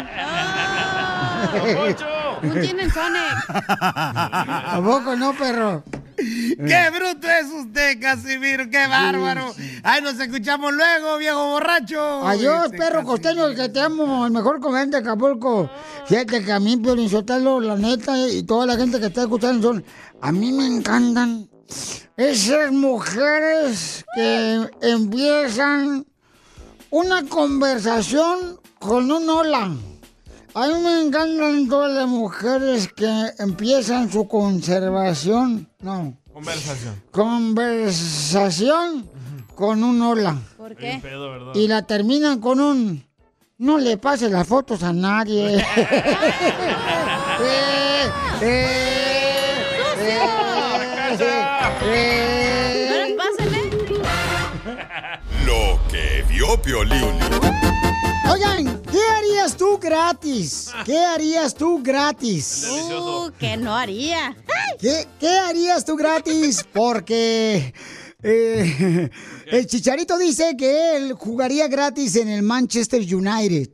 [2.44, 3.46] Un gin and tonic.
[3.50, 5.84] ¿A poco no, perro?
[6.58, 8.70] ¡Qué bruto es usted, Casimiro!
[8.70, 9.54] ¡Qué bárbaro!
[9.84, 12.28] ¡Ay, nos escuchamos luego, viejo borracho!
[12.28, 15.70] Adiós, Este, perro costeño, que te amo, el mejor comediante de Acapulco.
[16.08, 19.70] Fíjate que a mí, Piolín Sotelo, la neta, y toda la gente que está escuchando
[19.70, 19.86] son...
[20.22, 21.50] A mí me encantan
[22.16, 26.06] esas mujeres que empiezan
[26.92, 29.72] una conversación con un hola.
[30.54, 37.02] A mí me encantan todas las mujeres que empiezan su conservación, no, Conversación.
[37.12, 39.10] conversación
[39.56, 40.38] con un hola.
[40.58, 41.56] ¿Por pedo, ¿verdad?
[41.56, 43.06] Y la terminan con un
[43.60, 45.64] no le pases las fotos a nadie.
[47.44, 48.10] Eh,
[48.42, 48.92] eh,
[51.84, 53.18] eh,
[55.46, 57.20] Lo que vio Piolín.
[58.32, 60.72] Oigan, ¿qué harías tú gratis?
[60.86, 62.66] ¿Qué harías tú gratis?
[62.70, 64.38] Uh, que no haría.
[64.80, 66.66] ¿Qué, qué harías tú gratis?
[66.72, 67.74] Porque
[68.24, 69.10] eh,
[69.48, 73.70] el Chicharito dice que él jugaría gratis en el Manchester United.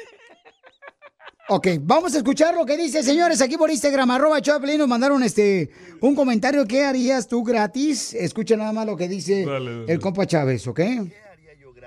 [1.53, 5.21] Ok, vamos a escuchar lo que dice, señores, aquí por Instagram, arroba Choplin, nos mandaron
[5.21, 5.69] este,
[5.99, 8.13] un comentario, ¿qué harías tú gratis?
[8.13, 9.91] Escucha nada más lo que dice Dale, dale.
[9.91, 10.79] el compa Chávez, ¿ok?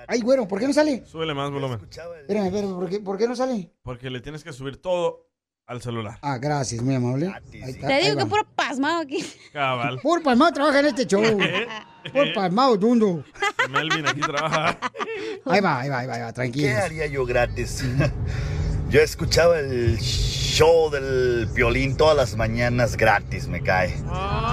[0.08, 1.04] Ay, güero, ¿por qué no sale?
[1.06, 1.78] Súbele más volumen.
[1.82, 3.70] Espérame, espérame, ¿por qué, por qué no sale?
[3.82, 5.26] Porque le tienes que subir todo
[5.66, 6.18] al celular.
[6.22, 7.28] Ah, gracias, muy amable.
[7.28, 9.24] Ahí está, Te ahí digo que puro pasmado aquí.
[9.52, 9.98] Cabal.
[10.00, 11.22] Puro palmado trabaja en este show.
[12.12, 13.24] Puro palmado, dundo.
[13.70, 14.78] Melvin aquí trabaja.
[15.46, 16.76] Ahí va, ahí va, ahí va, ahí va, ¿Qué tranquilo.
[16.76, 17.82] haría yo gratis?
[18.90, 23.92] Yo escuchaba el show del violín todas las mañanas gratis, me cae.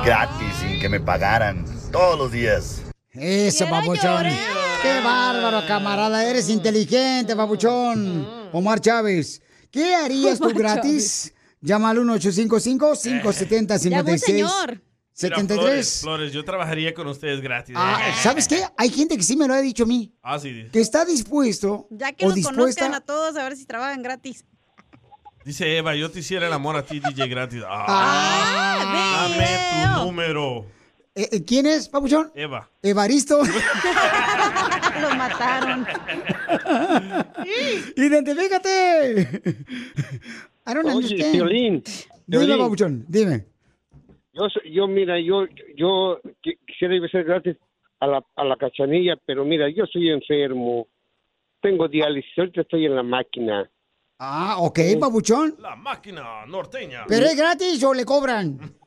[0.04, 1.64] Gratis, sin que me pagaran.
[1.92, 2.82] Todos los días.
[3.14, 4.26] Eso, papuchón.
[4.82, 6.24] Qué bárbaro, camarada.
[6.26, 8.28] Eres inteligente, papuchón.
[8.54, 9.42] Omar Chávez.
[9.70, 11.34] ¿Qué harías tú Omar gratis?
[11.62, 13.90] Llama al 1-855-570-56.
[13.90, 14.70] Llamó un señor.
[14.70, 14.82] Mira,
[15.14, 15.58] 73.
[15.60, 17.76] Flores, Flores, yo trabajaría con ustedes gratis.
[17.78, 18.64] Ah, ¿Sabes qué?
[18.78, 20.12] Hay gente que sí me lo ha dicho a mí.
[20.24, 20.52] Ah, sí.
[20.52, 20.70] dice.
[20.72, 22.62] Que está dispuesto Ya que o nos dispuesta.
[22.62, 24.46] conozcan a todos a ver si trabajan gratis.
[25.46, 27.62] Dice Eva, yo te hiciera el amor a ti, DJ gratis.
[27.68, 29.48] Ah, dame
[30.00, 30.66] tu número.
[31.14, 32.32] Eh, eh, ¿Quién es, papuchón?
[32.36, 32.70] Eva.
[32.82, 33.40] Evaristo.
[35.02, 35.86] Lo mataron.
[37.98, 39.22] ¡Identifícate!
[40.66, 41.32] I don't Oye, understand.
[41.34, 41.84] Piolín,
[42.26, 43.46] Dime, papuchón, dime.
[44.34, 45.46] Yo, soy- yo mira, yo,
[45.76, 47.58] yo qui- quisiera ir a ser gratis
[48.00, 50.88] a la, a la cachanilla, pero mira, yo soy enfermo.
[51.62, 53.70] Tengo diálisis, ahorita estoy en la máquina.
[54.20, 55.56] Ah, ok, papuchón.
[55.60, 57.04] La máquina norteña.
[57.08, 58.58] ¿Pero es gratis o le cobran?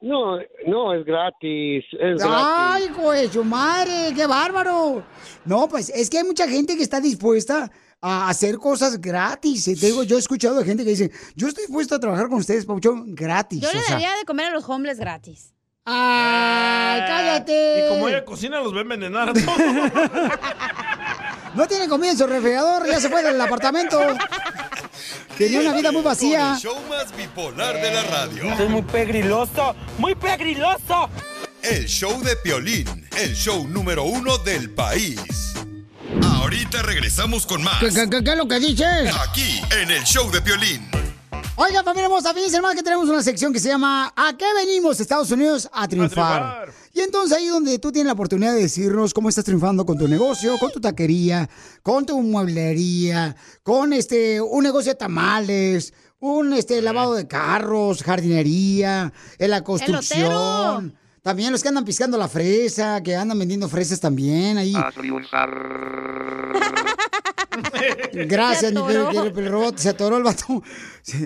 [0.00, 3.20] No, no, es gratis, es ¡Ay, gratis.
[3.20, 4.12] de su madre!
[4.14, 5.02] ¡Qué bárbaro!
[5.44, 7.68] No, pues es que hay mucha gente que está dispuesta
[8.00, 9.64] a hacer cosas gratis.
[9.64, 12.38] Te digo, yo he escuchado de gente que dice, yo estoy dispuesto a trabajar con
[12.38, 13.60] ustedes, Papuchón, gratis.
[13.60, 13.94] Yo le sea.
[13.94, 15.52] daría de comer a los homeless gratis.
[15.84, 17.86] ¡Ay, cállate!
[17.86, 19.46] Y como ella cocina, los va a envenenar a todos.
[21.54, 23.98] No tiene comida en su refrigerador, ya se fue del apartamento.
[25.38, 26.54] Tenía una vida muy vacía.
[26.54, 28.52] El show más bipolar de la radio.
[28.52, 31.08] Es muy pegriloso, muy pegriloso.
[31.62, 35.54] El show de Piolín, el show número uno del país.
[36.22, 37.78] Ahorita regresamos con más.
[37.80, 39.14] ¿Qué, qué- qué- qué es lo que dices?
[39.28, 40.88] Aquí, en el show de Piolín.
[41.56, 45.00] Oiga, familia hermosa, fíjense más que tenemos una sección que se llama ¿A qué venimos
[45.00, 46.66] Estados Unidos a triunfar?
[46.66, 46.72] triunfar.
[46.98, 50.08] Y entonces ahí donde tú tienes la oportunidad de decirnos cómo estás triunfando con tu
[50.08, 51.48] negocio, con tu taquería,
[51.80, 59.12] con tu mueblería, con este un negocio de tamales, un este lavado de carros, jardinería,
[59.38, 60.98] en la construcción.
[61.22, 64.72] También los que andan piscando la fresa, que andan vendiendo fresas también ahí.
[68.12, 69.78] Gracias, mi querido Robot.
[69.78, 70.64] Se atoró el vato.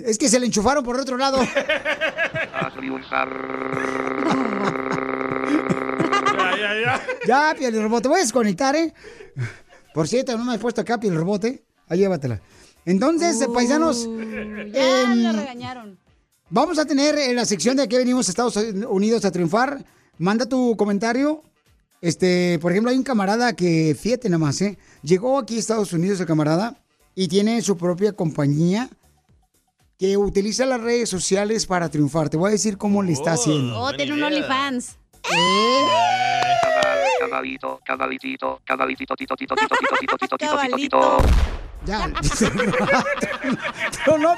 [0.05, 1.39] Es que se le enchufaron por el otro lado.
[7.27, 8.93] ya, Piel Robot, te voy a desconectar, ¿eh?
[9.93, 11.63] Por cierto, no me has puesto acá, Piel Robot, ¿eh?
[11.87, 12.41] Ahí llévatela.
[12.85, 14.05] Entonces, eh, paisanos,
[14.71, 15.97] Ya em, lo regañaron.
[16.49, 19.83] vamos a tener en la sección de aquí venimos a Estados Unidos a triunfar.
[20.17, 21.43] Manda tu comentario.
[22.01, 24.77] Este, por ejemplo, hay un camarada que, fíjate nada más, ¿eh?
[25.03, 26.75] Llegó aquí a Estados Unidos el camarada
[27.15, 28.89] y tiene su propia compañía
[29.97, 32.29] que utiliza las redes sociales para triunfar.
[32.29, 33.79] Te voy a decir cómo le está haciendo.
[33.79, 34.97] Oh, tiene un OnlyFans.
[37.23, 41.17] Cabalito, cabalitito, cabalitito, tito, tito, tito, tito, tito, tito, tito, tito, tito.
[41.85, 42.11] Ya.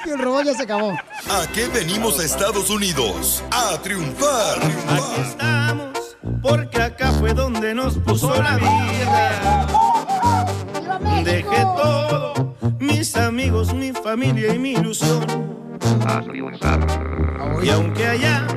[0.03, 0.91] Piel Robot ya se acabó.
[0.91, 3.43] ¿A qué venimos a Estados Unidos?
[3.49, 4.59] A triunfar.
[4.59, 9.67] Aquí estamos, porque acá fue donde nos puso la vida.
[11.23, 15.64] Dejé todo, mis amigos, mi familia y mi ilusión.
[17.63, 18.47] Y aunque allá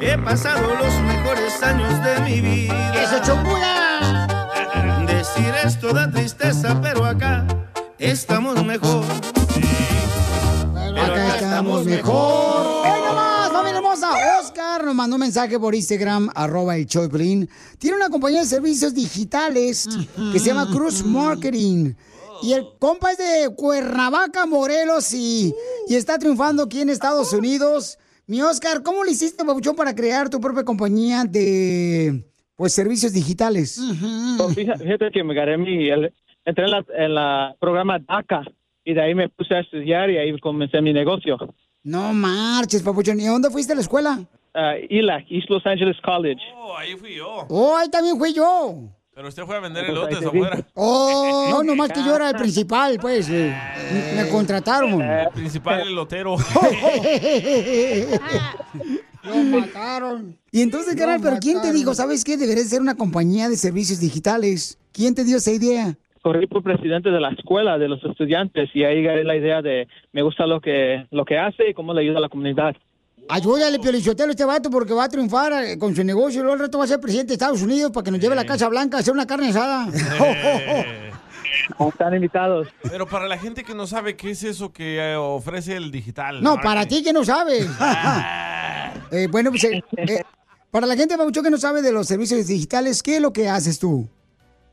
[0.00, 3.02] he pasado los mejores años de mi vida.
[3.02, 4.26] ¡Eso, chocula!
[5.06, 7.46] Decir esto da tristeza, pero acá
[7.98, 9.04] estamos mejor.
[10.74, 12.86] Pero Acá estamos mejor.
[12.86, 14.10] ¡Hoy nomás, familia hermosa!
[14.40, 17.48] Oscar nos mandó un mensaje por Instagram, arroba el Piolín.
[17.78, 19.88] Tiene una compañía de servicios digitales
[20.32, 21.94] que se llama Cruz Marketing.
[22.42, 25.54] Y el compa es de Cuernavaca, Morelos, y,
[25.88, 27.98] y está triunfando aquí en Estados Unidos.
[28.26, 32.24] Mi Oscar, ¿cómo le hiciste, Pabuchón, para crear tu propia compañía de
[32.56, 33.80] pues servicios digitales?
[34.38, 35.88] Pues fíjate, que me gané mi...
[35.88, 36.12] el-
[36.44, 38.42] entré en la, en la programa DACA
[38.84, 41.36] y de ahí me puse a estudiar y ahí comencé mi negocio.
[41.82, 43.20] No marches, Pabuchón.
[43.20, 44.20] ¿Y dónde fuiste a la escuela?
[44.54, 46.40] Ah, ELAC, East Los Angeles College.
[46.56, 47.46] Oh, ahí fui yo.
[47.48, 48.74] Oh, ahí también fui yo.
[49.16, 50.58] Pero usted fue a vender elotes afuera.
[50.74, 53.30] Oh, no, nomás que yo era el principal, pues.
[53.30, 53.50] eh,
[54.14, 55.00] me contrataron.
[55.00, 56.36] El principal elotero.
[59.24, 60.36] Lo mataron.
[60.52, 62.36] Y entonces, carnal, ¿pero quién te dijo, sabes qué?
[62.36, 64.78] Deberías ser una compañía de servicios digitales.
[64.92, 65.96] ¿Quién te dio esa idea?
[66.20, 69.88] Corrí por presidente de la escuela de los estudiantes y ahí gané la idea de
[70.12, 72.76] me gusta lo que lo que hace y cómo le ayuda a la comunidad.
[73.28, 76.40] Ayúdale, Piolichotelo, a este vato porque va a triunfar eh, con su negocio.
[76.40, 78.34] Y luego el resto va a ser presidente de Estados Unidos para que nos lleve
[78.34, 79.88] a la Casa Blanca a hacer una carne asada.
[81.88, 82.68] Están invitados.
[82.82, 86.42] Pero para la gente que no sabe qué es eso que eh, ofrece el digital.
[86.42, 87.66] No, para ti que no sabes.
[89.12, 90.22] Eh, bueno, pues eh, eh,
[90.70, 93.48] para la gente, Pabuchón, que no sabe de los servicios digitales, ¿qué es lo que
[93.48, 94.08] haces tú?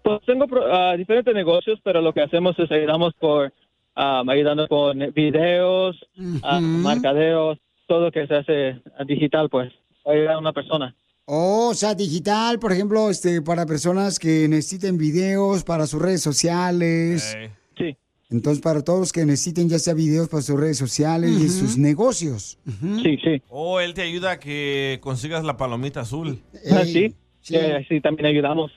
[0.02, 3.54] Pues tengo pro- ah, diferentes negocios, pero lo que hacemos es ayudamos por
[3.96, 5.98] ah, ayudando con videos,
[6.42, 7.60] ah, marcadeos,
[7.94, 9.72] todo que se hace digital, pues
[10.04, 10.96] ayudar a una persona.
[11.26, 16.22] Oh, o sea, digital, por ejemplo, este, para personas que necesiten videos para sus redes
[16.22, 17.38] sociales.
[17.78, 17.96] Sí.
[18.32, 21.78] Entonces, para todos los que necesiten ya sea videos para sus redes sociales y sus
[21.78, 22.58] negocios.
[23.04, 23.44] Sí, sí.
[23.50, 26.42] O él te ayuda a que consigas la palomita azul.
[26.72, 27.56] Ah, sí, sí,
[27.88, 28.72] sí, también ayudamos.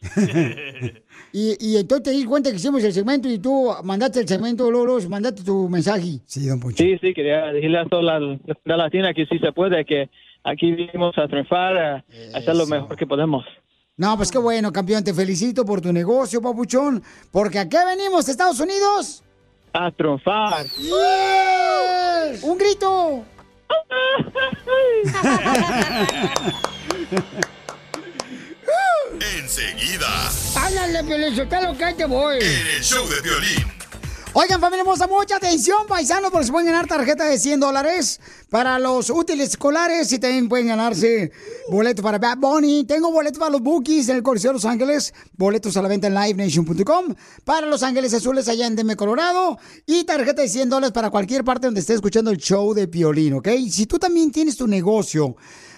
[1.32, 4.68] Y, y entonces te diste cuenta que hicimos el segmento y tú mandaste el segmento,
[4.68, 6.18] luego, luego mandaste tu mensaje.
[6.24, 6.82] Sí, don Poncho.
[6.82, 10.10] Sí, sí, quería decirle a toda la, la comunidad latina que sí se puede, que
[10.44, 13.44] aquí vinimos a triunfar, a, a hacer lo mejor que podemos.
[13.96, 15.04] No, pues qué bueno, campeón.
[15.04, 17.02] Te felicito por tu negocio, papuchón.
[17.30, 19.22] Porque ¿a qué venimos, Estados Unidos?
[19.72, 20.64] A triunfar.
[20.78, 22.42] ¡Yes!
[22.42, 23.24] ¡Un grito!
[29.38, 30.08] Enseguida,
[30.56, 32.36] ¡Ándale, Pelizotelo, que ahí te voy!
[32.36, 33.79] en el show de violín.
[34.32, 38.78] Oigan, familia hermosa, mucha atención, paisanos, porque se pueden ganar tarjeta de 100 dólares para
[38.78, 41.32] los útiles escolares y también pueden ganarse
[41.68, 42.84] boletos para Bad Bunny.
[42.84, 46.06] Tengo boletos para los Bookies en el Coliseo de Los Ángeles, boletos a la venta
[46.06, 50.92] en livenation.com, para Los Ángeles Azules allá en Denver, Colorado, y tarjeta de 100 dólares
[50.92, 53.48] para cualquier parte donde esté escuchando el show de Piolín, ¿ok?
[53.68, 55.34] Si tú también tienes tu negocio,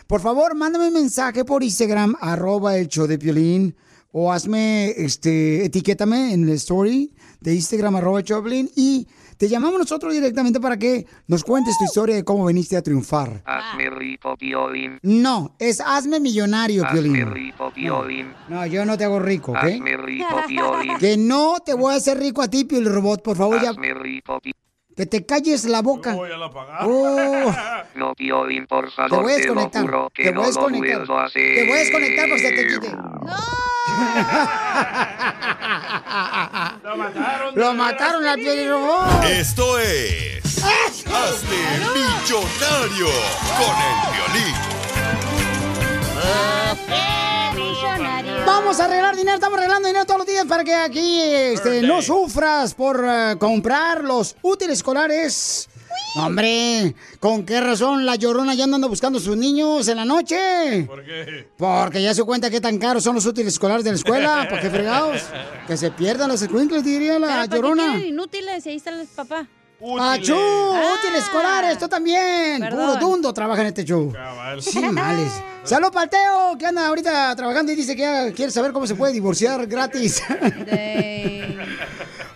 [0.07, 3.75] por favor, mándame un mensaje por Instagram, arroba el show de Piolín,
[4.13, 7.11] o hazme, este, etiquétame en la story
[7.43, 9.07] de Instagram, arroba Choplin, y
[9.37, 13.43] te llamamos nosotros directamente para que nos cuentes tu historia de cómo viniste a triunfar.
[13.45, 14.99] Hazme rico, Piolín.
[15.03, 17.31] No, es hazme millonario, Hazme Piolín.
[17.33, 18.33] rico, Piolín.
[18.49, 19.59] No, yo no te hago rico, ¿ok?
[19.59, 20.99] Hazme rico, Piolín.
[20.99, 23.71] Que no te voy a hacer rico a ti, Piolín Robot, por favor, ya.
[23.71, 24.53] Hazme rico, Piolín.
[24.97, 26.15] Que te calles la boca.
[26.15, 26.27] Oh,
[27.95, 29.85] No, Piolín, por te favor, voy a te desconectar.
[30.13, 31.03] que Te voy no a desconectar.
[31.03, 31.33] a.
[31.33, 32.93] Te voy a desconectar porque se te quite.
[36.83, 37.55] Lo mataron.
[37.55, 39.25] Lo mataron al Piolín Robot.
[39.25, 40.43] Esto es.
[40.63, 41.57] Hazte
[41.95, 43.09] millonario
[43.59, 44.55] con el violín.
[48.47, 52.01] Vamos a arreglar dinero, estamos arreglando dinero todos los días para que aquí este, no
[52.01, 55.69] sufras por eh, comprar los útiles escolares.
[56.15, 60.05] No, hombre, ¿con qué razón la llorona ya anda buscando a sus niños en la
[60.05, 60.85] noche?
[60.87, 61.49] ¿Por qué?
[61.57, 64.47] Porque ya se cuenta qué tan caros son los útiles escolares de la escuela.
[64.51, 65.23] ¿Por qué fregados?
[65.67, 67.83] Que se pierdan los escuincles, diría la Pero, ¿para qué llorona.
[67.95, 69.01] quieren inútiles y ahí está el
[69.83, 70.13] papá.
[70.13, 70.35] ¡Achú!
[70.35, 71.79] ¡Útiles escolares!
[71.79, 72.61] ¡Tú también!
[72.61, 72.81] Perdón.
[72.81, 74.13] Puro dundo trabaja en este show.
[74.61, 75.43] Sí, males.
[75.65, 79.13] Salud, Palteo, que anda ahorita trabajando y dice que ya quiere saber cómo se puede
[79.13, 80.23] divorciar gratis.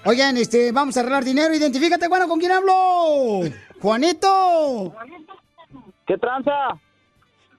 [0.05, 1.55] Oigan, este, vamos a arreglar dinero.
[1.55, 3.41] Identifícate, bueno, ¿con quién hablo?
[3.81, 4.95] Juanito.
[6.07, 6.53] ¿Qué tranza?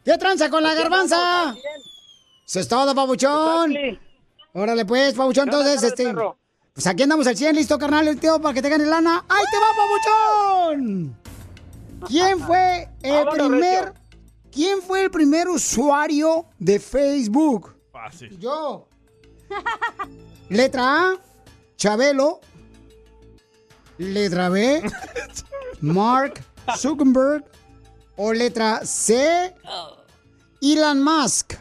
[0.05, 1.53] ¿Qué tranza con la garbanza?
[2.45, 3.76] Eso es todo, pabuchón.
[4.53, 6.15] Órale, pues, pabuchón, entonces, este...
[6.78, 9.26] Pues aquí andamos al 100, listo, carnal, el tío, para que te gane lana.
[9.28, 11.18] ¡Ahí te va, pabuchón!
[12.06, 13.94] ¿Quién fue el primer...
[14.52, 17.76] ¿Quién fue el primer usuario de Facebook?
[17.91, 18.38] Fácil.
[18.38, 18.88] Yo.
[20.49, 21.14] Letra A,
[21.78, 22.41] Chabelo.
[23.98, 24.84] Letra B,
[25.82, 26.44] Mark
[26.78, 27.44] Zuckerberg.
[28.18, 29.52] O letra C,
[30.62, 31.56] Elon Musk.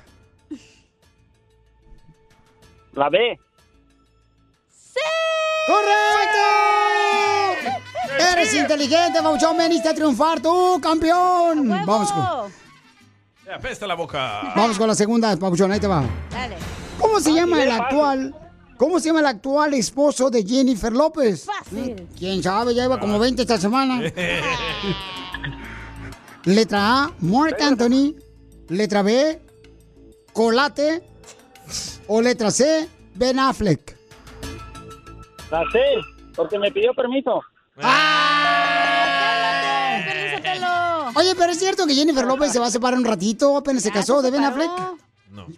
[2.92, 3.38] La B.
[8.36, 9.56] Eres inteligente, Bauchón.
[9.56, 11.68] Veniste a triunfar tú, campeón.
[11.86, 12.52] Vamos con,
[13.50, 14.52] apesta la boca.
[14.54, 15.72] vamos con la segunda, Pabuchón.
[15.72, 16.04] Ahí te va.
[16.30, 16.56] Dale.
[16.98, 17.82] ¿Cómo se llama el fácil.
[17.84, 18.34] actual?
[18.76, 21.46] ¿Cómo se llama el actual esposo de Jennifer López?
[21.46, 22.06] Fácil.
[22.18, 22.74] ¿Quién sabe?
[22.74, 24.00] Ya lleva como 20 esta semana.
[26.44, 28.14] Letra A, Mark Anthony.
[28.68, 29.40] Letra B,
[30.32, 31.02] Colate.
[32.08, 33.96] O letra C, Ben Affleck.
[35.50, 35.80] La C,
[36.36, 37.42] porque me pidió permiso.
[41.14, 43.88] Oye, pero es cierto que Jennifer López se va a separar un ratito, apenas se
[43.88, 44.44] Ya casó se de Ben.
[44.44, 44.70] Affleck.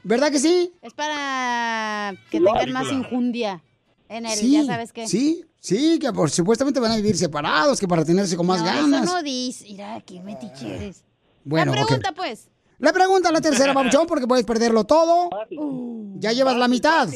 [0.05, 0.73] ¿Verdad que sí?
[0.83, 2.53] Es para que No.
[2.53, 3.63] tengan más injundia
[4.09, 5.07] en él, Sí, ya sabes qué.
[5.07, 8.67] sí, sí, que por, supuestamente van a vivir separados, que para tenerse con más no,
[8.67, 9.05] ganas.
[9.05, 9.65] Eso no dice.
[9.69, 11.05] Mira, qué metiche eres.
[11.45, 12.49] Bueno, La pregunta, pues.
[12.79, 15.29] La pregunta, la tercera, Pabuchón, porque puedes perderlo todo.
[16.19, 17.09] Ya llevas la mitad.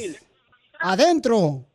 [0.81, 1.67] Adentro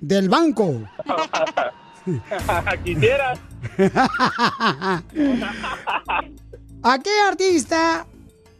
[0.00, 0.82] del banco.
[2.84, 3.38] Quisieras.
[6.82, 8.06] ¿A qué artista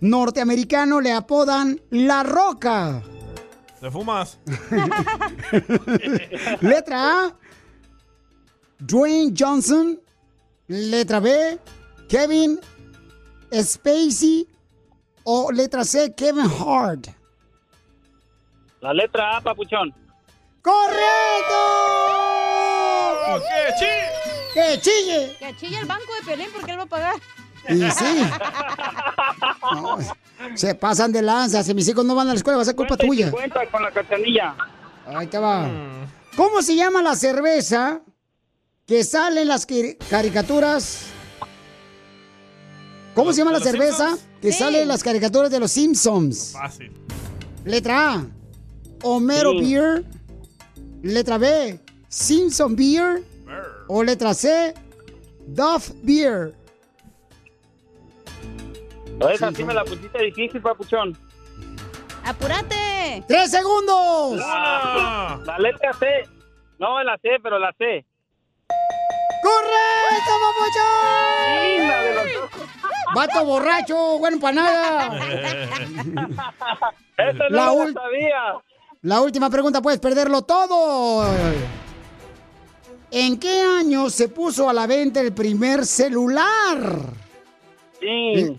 [0.00, 3.02] norteamericano le apodan La Roca?
[3.80, 4.38] ¿Te fumas?
[6.60, 7.36] Letra A,
[8.78, 10.00] Dwayne Johnson.
[10.68, 11.58] Letra B,
[12.08, 12.60] Kevin
[13.50, 14.46] Spacey
[15.24, 17.08] o letra C, Kevin Hart.
[18.80, 19.92] La letra A, papuchón.
[20.62, 21.54] ¡Correcto!
[23.36, 24.08] ¡Que chille!
[24.54, 25.36] ¡Que chille!
[25.38, 27.14] Que chille el banco de Pelín porque él va a pagar.
[27.68, 28.22] Y sí.
[29.74, 29.98] No,
[30.54, 31.62] se pasan de lanza.
[31.62, 33.30] Si mis hijos no van a la escuela, va a ser culpa tuya.
[33.30, 34.54] Cuenta con la cachanilla.
[35.06, 35.68] Ahí te va.
[36.36, 38.00] ¿Cómo se llama la cerveza
[38.86, 41.06] que sale en las cari- caricaturas?
[43.14, 44.28] ¿Cómo se llama la ¿De los cerveza Simpsons?
[44.40, 44.58] que Sí.
[44.58, 46.52] sale en las caricaturas de los Simpsons?
[46.52, 46.92] Fácil.
[47.64, 48.26] Letra A,
[49.02, 49.60] Homero Sí.
[49.74, 50.04] Beer.
[51.02, 53.22] Letra B, Simpson Beer.
[53.88, 54.74] O letra C,
[55.46, 56.54] Duff Beer.
[59.18, 61.16] No, esa sí me la pusiste difícil, papuchón.
[62.24, 63.24] ¡Apúrate!
[63.26, 64.36] ¡Tres segundos!
[64.36, 66.06] La, la letra C.
[66.78, 68.04] No, la C, pero la C.
[69.42, 70.32] ¡Correcto,
[70.74, 72.48] Sí, la de papuchón!
[73.14, 75.18] Vato borracho, bueno para nada.
[77.16, 78.62] Esa no La ul- sabía.
[79.00, 81.24] La última pregunta, puedes perderlo todo.
[83.10, 87.00] ¿En qué año se puso a la venta el primer celular?
[88.00, 88.56] Sí.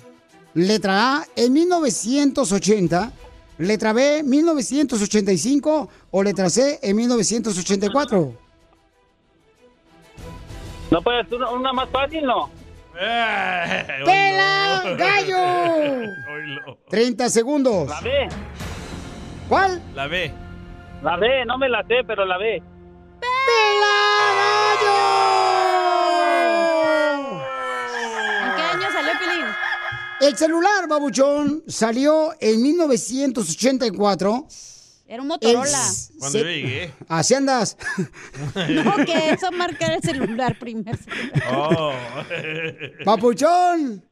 [0.56, 3.12] Letra A, en 1980.
[3.60, 5.90] Letra B, 1985.
[6.12, 8.34] O letra C, en 1984.
[10.92, 12.50] ¿No puedes hacer una, una más fácil, no?
[12.94, 16.10] ¡Pela, gallo!
[16.90, 17.88] 30 segundos.
[17.88, 18.28] La B.
[19.48, 19.82] ¿Cuál?
[19.94, 20.34] La B.
[21.04, 22.62] La B, no me la sé, pero la B.
[28.44, 29.46] ¿En qué año salió Pelín?
[30.22, 34.48] El celular, babuchón, salió en 1984.
[35.08, 35.64] Era un Motorola.
[35.64, 36.94] El- Cuando se- yo llegué.
[37.08, 37.78] Así andas.
[38.70, 41.44] No, que eso marca el celular primer celular.
[41.54, 41.94] Oh.
[43.06, 44.04] Papuchón.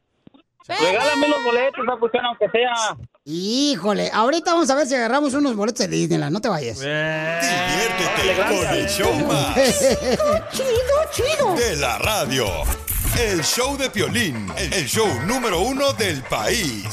[0.68, 2.98] Regálame los boletos, papuchón, aunque sea.
[3.24, 6.80] Híjole, ahorita vamos a ver si agarramos unos boletos de Disneyland, no te vayas.
[6.80, 9.56] Diviértete con el show más.
[10.52, 11.56] chido, chido.
[11.56, 12.46] De la radio.
[13.20, 16.86] El show de Piolín, el show número uno del país.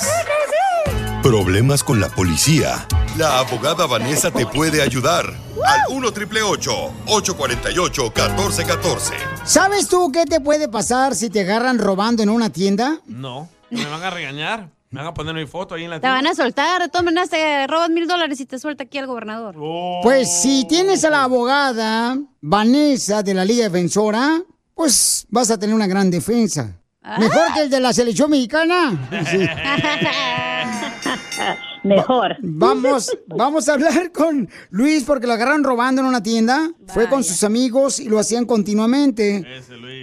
[1.23, 2.87] Problemas con la policía.
[3.19, 5.27] La abogada Vanessa te puede ayudar.
[5.63, 9.15] Al 1 triple 848 1414.
[9.45, 13.01] ¿Sabes tú qué te puede pasar si te agarran robando en una tienda?
[13.07, 14.71] No, me van a regañar.
[14.91, 17.05] Me van a poner mi foto ahí en la Te van a soltar, de todas
[17.05, 19.57] maneras te roban mil dólares y te suelta aquí el gobernador.
[20.03, 24.41] Pues si tienes a la abogada Vanessa de la Liga Defensora,
[24.75, 26.77] pues vas a tener una gran defensa.
[27.19, 29.09] Mejor que el de la selección mexicana.
[29.31, 29.39] Sí.
[31.85, 32.37] Mejor.
[32.41, 36.71] Vamos, vamos a hablar con Luis porque lo agarraron robando en una tienda.
[36.87, 39.45] Fue con sus amigos y lo hacían continuamente.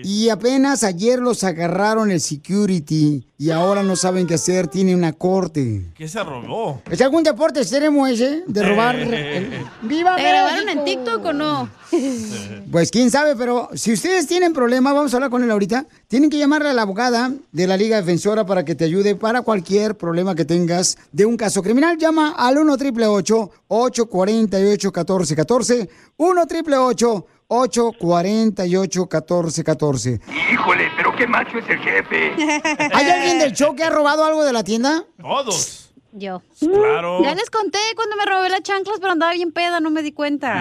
[0.03, 4.67] Y apenas ayer los agarraron el security y ahora no saben qué hacer.
[4.67, 5.91] Tiene una corte.
[5.95, 6.83] ¿Qué se robó?
[6.89, 8.95] ¿Es algún deporte extremo ese de robar?
[9.81, 10.85] ¡Viva ¿Te grabaron en!
[10.85, 11.67] TikTok o no?
[12.71, 15.85] Pues quién sabe, pero si ustedes tienen problemas, vamos a hablar con él ahorita.
[16.07, 19.41] Tienen que llamarle a la abogada de la Liga Defensora para que te ayude para
[19.41, 21.97] cualquier problema que tengas de un caso criminal.
[21.97, 30.21] Llama al 1 888 848 1414 1 888 848 1414
[30.53, 32.33] Híjole, pero qué macho es el jefe.
[32.93, 35.03] ¿Hay alguien del show que ha robado algo de la tienda?
[35.19, 35.80] Todos.
[36.13, 36.41] Yo.
[36.59, 37.23] Claro.
[37.23, 40.11] Ya les conté cuando me robé las chanclas, pero andaba bien peda, no me di
[40.11, 40.51] cuenta.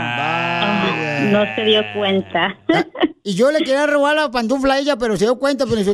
[1.31, 2.57] No se dio cuenta.
[3.23, 5.79] Y yo le quería robar la pantufla a ella, pero se dio cuenta, pero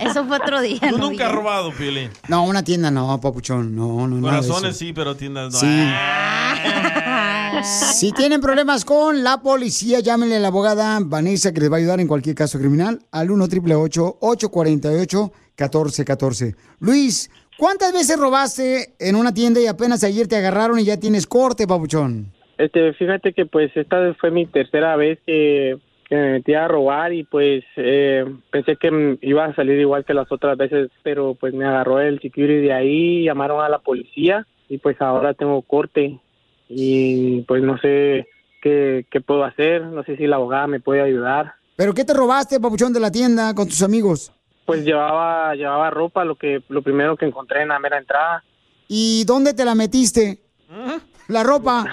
[0.00, 0.80] Eso fue otro día.
[0.88, 2.08] Tú no nunca has robado, Piolín.
[2.28, 3.76] No, una tienda no, papuchón.
[3.76, 4.22] No, no.
[4.22, 5.60] Corazones sí, pero tiendas no.
[5.60, 5.66] Sí.
[7.62, 11.78] Si tienen problemas con la policía, llámenle a la abogada Vanessa que les va a
[11.78, 19.16] ayudar en cualquier caso criminal al 1 888 848 1414 Luis, ¿cuántas veces robaste en
[19.16, 22.32] una tienda y apenas ayer te agarraron y ya tienes corte, papuchón?
[22.56, 25.78] Este, fíjate que pues esta fue mi tercera vez que,
[26.08, 30.14] que me metí a robar y pues eh, pensé que iba a salir igual que
[30.14, 34.46] las otras veces, pero pues me agarró el security de ahí, llamaron a la policía
[34.68, 36.18] y pues ahora tengo corte
[36.68, 38.26] y pues no sé
[38.62, 41.54] qué, qué puedo hacer, no sé si la abogada me puede ayudar.
[41.76, 44.32] ¿Pero qué te robaste, papuchón, de la tienda con tus amigos?
[44.68, 48.44] Pues llevaba, llevaba ropa, lo que, lo primero que encontré en la mera entrada.
[48.86, 50.40] ¿Y dónde te la metiste?
[51.26, 51.86] La ropa.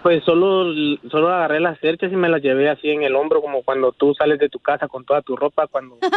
[0.00, 0.72] Pues solo,
[1.10, 4.14] solo agarré las cerchas y me las llevé así en el hombro, como cuando tú
[4.14, 5.98] sales de tu casa con toda tu ropa, cuando...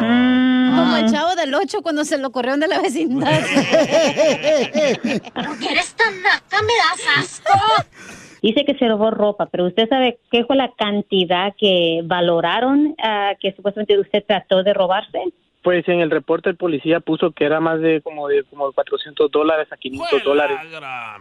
[0.00, 3.30] Como el chavo del 8 cuando se lo corrieron de la vecindad.
[5.32, 6.60] ¿Por qué eres tan naca?
[6.62, 7.52] ¿Me das asco?
[8.42, 13.34] Dice que se robó ropa, pero ¿usted sabe qué fue la cantidad que valoraron ah,
[13.38, 15.20] que supuestamente usted trató de robarse?
[15.62, 19.30] Pues en el reporte el policía puso que era más de como de como 400
[19.30, 20.56] dólares a 500 dólares.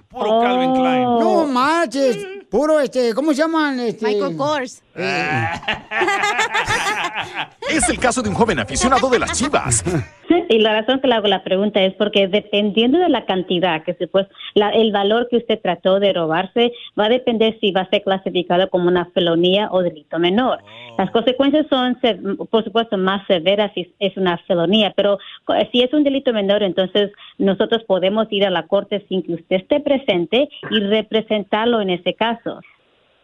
[0.09, 1.03] Puro Calvin Klein.
[1.03, 3.81] No manches, puro este, ¿cómo se llaman?
[3.81, 4.05] Este?
[4.05, 4.81] Michael Kors.
[7.69, 9.83] Es el caso de un joven aficionado de las chivas.
[10.49, 13.93] Y la razón que le hago la pregunta es porque dependiendo de la cantidad, que
[13.95, 17.81] se pues, la- el valor que usted trató de robarse, va a depender si va
[17.81, 20.59] a ser clasificado como una felonía o delito menor.
[20.97, 22.15] Las consecuencias son, se-
[22.49, 25.17] por supuesto, más severas si es una felonía, pero
[25.71, 29.55] si es un delito menor, entonces nosotros podemos ir a la corte sin que usted
[29.57, 32.59] esté presente y representarlo en ese caso.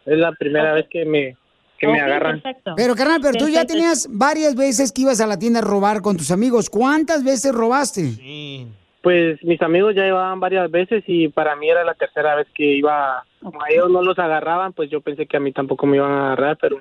[0.04, 1.36] Es la primera vez que me
[1.78, 2.40] que me agarran.
[2.40, 2.74] perfecto.
[2.76, 6.02] Pero carnal, pero tú ya tenías varias veces que ibas a la tienda a robar
[6.02, 6.70] con tus amigos.
[6.70, 8.66] ¿Cuántas veces robaste?
[9.02, 12.64] Pues mis amigos ya llevaban varias veces y para mí era la tercera vez que
[12.76, 13.22] iba.
[13.40, 16.10] Como a ellos no los agarraban, pues yo pensé que a mí tampoco me iban
[16.10, 16.78] a agarrar, pero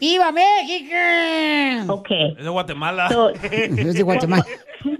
[0.00, 1.92] ¡Viva México!
[1.92, 2.08] Ok.
[2.38, 3.08] Es de Guatemala.
[3.10, 4.46] So- Es de Guatemala.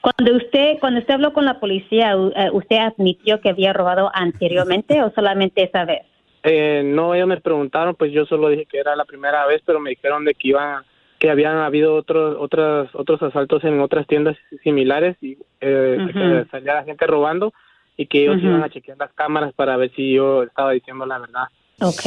[0.00, 5.02] Cuando usted, cuando usted habló con la policía, eh, ¿usted admitió que había robado anteriormente
[5.02, 6.02] o solamente esa vez?
[6.50, 9.80] Eh, no ellos me preguntaron, pues yo solo dije que era la primera vez, pero
[9.80, 10.82] me dijeron de que iban
[11.18, 16.12] que habían habido otros otros otros asaltos en otras tiendas similares y eh, Ujú.
[16.12, 17.52] que salía la gente robando
[17.96, 21.18] y que ellos iban a chequear las cámaras para ver si yo estaba diciendo la
[21.18, 21.44] verdad.
[21.80, 22.02] Ok.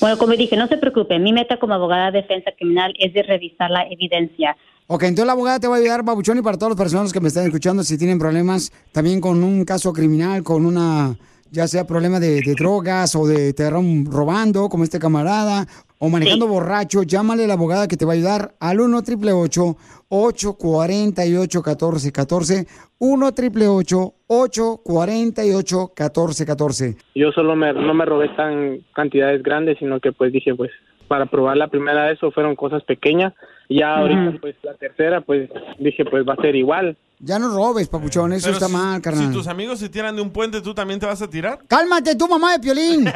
[0.00, 1.18] Bueno, como dije, no se preocupe.
[1.18, 4.56] Mi meta como abogada de defensa criminal es de revisar la evidencia.
[4.86, 7.20] Ok, entonces la abogada te va a ayudar, Babuchón, y para todas las personas que
[7.20, 11.16] me están escuchando, si tienen problemas también con un caso criminal, con una,
[11.52, 15.66] ya sea problema de, de drogas o de te robando, como este camarada,
[15.98, 19.76] o manejando borracho, llámale a la abogada que te va a ayudar al 1 888
[20.08, 22.66] 848 1414
[22.98, 30.12] 1 888 848 1414 Yo solo me, no me robé tan cantidades grandes, sino que
[30.12, 30.70] pues dije pues
[31.06, 33.34] para probar la primera vez o fueron cosas pequeñas
[33.68, 35.48] ya ahorita pues la tercera pues
[35.78, 36.96] dije pues va a ser igual.
[37.24, 39.28] Ya no robes, papuchón, eso Pero está si- mal, carnal.
[39.28, 41.60] Si tus amigos se tiran de un puente, ¿tú también te vas a tirar?
[41.68, 43.04] Cálmate tú, mamá de Piolín.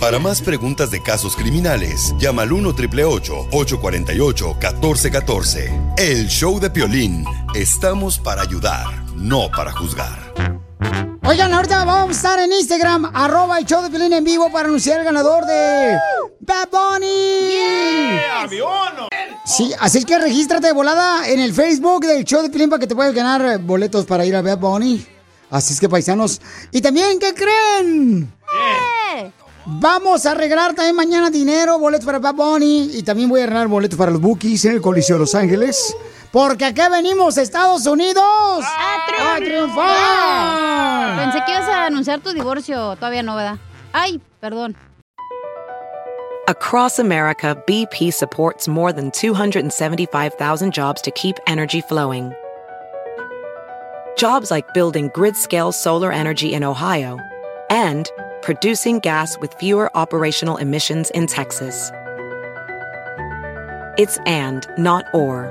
[0.00, 7.24] Para más preguntas de casos criminales, llama al 1 848 1414 El show de Piolín.
[7.54, 8.86] Estamos para ayudar,
[9.16, 10.32] no para juzgar.
[11.28, 14.68] Oigan, ahorita vamos a estar en Instagram, arroba el show de Piolín en vivo para
[14.68, 15.98] anunciar el ganador de
[16.38, 18.20] Bad Bunny.
[19.44, 22.86] Sí, así que regístrate de volada en el Facebook del show de Piolín para que
[22.86, 25.04] te puedas ganar boletos para ir a Bad Bunny.
[25.50, 26.40] Así es que paisanos.
[26.70, 28.32] Y también, ¿qué creen?
[29.66, 32.90] Vamos a regalar también mañana dinero, boletos para Bad Bunny.
[32.94, 35.92] Y también voy a regalar boletos para los Bookies en el Coliseo de Los Ángeles.
[36.32, 38.64] Porque acá venimos, Estados Unidos.
[38.64, 41.16] ¡A triunfar!
[41.18, 42.96] Pensé que ibas a anunciar tu divorcio.
[42.96, 43.58] Todavía no, ¿verdad?
[43.92, 44.76] Ay, perdón.
[46.48, 52.32] Across America, BP supports more than 275,000 jobs to keep energy flowing.
[54.16, 57.18] Jobs like building grid scale solar energy in Ohio
[57.68, 58.10] and
[58.42, 61.90] producing gas with fewer operational emissions in Texas.
[63.98, 65.50] It's and, not or.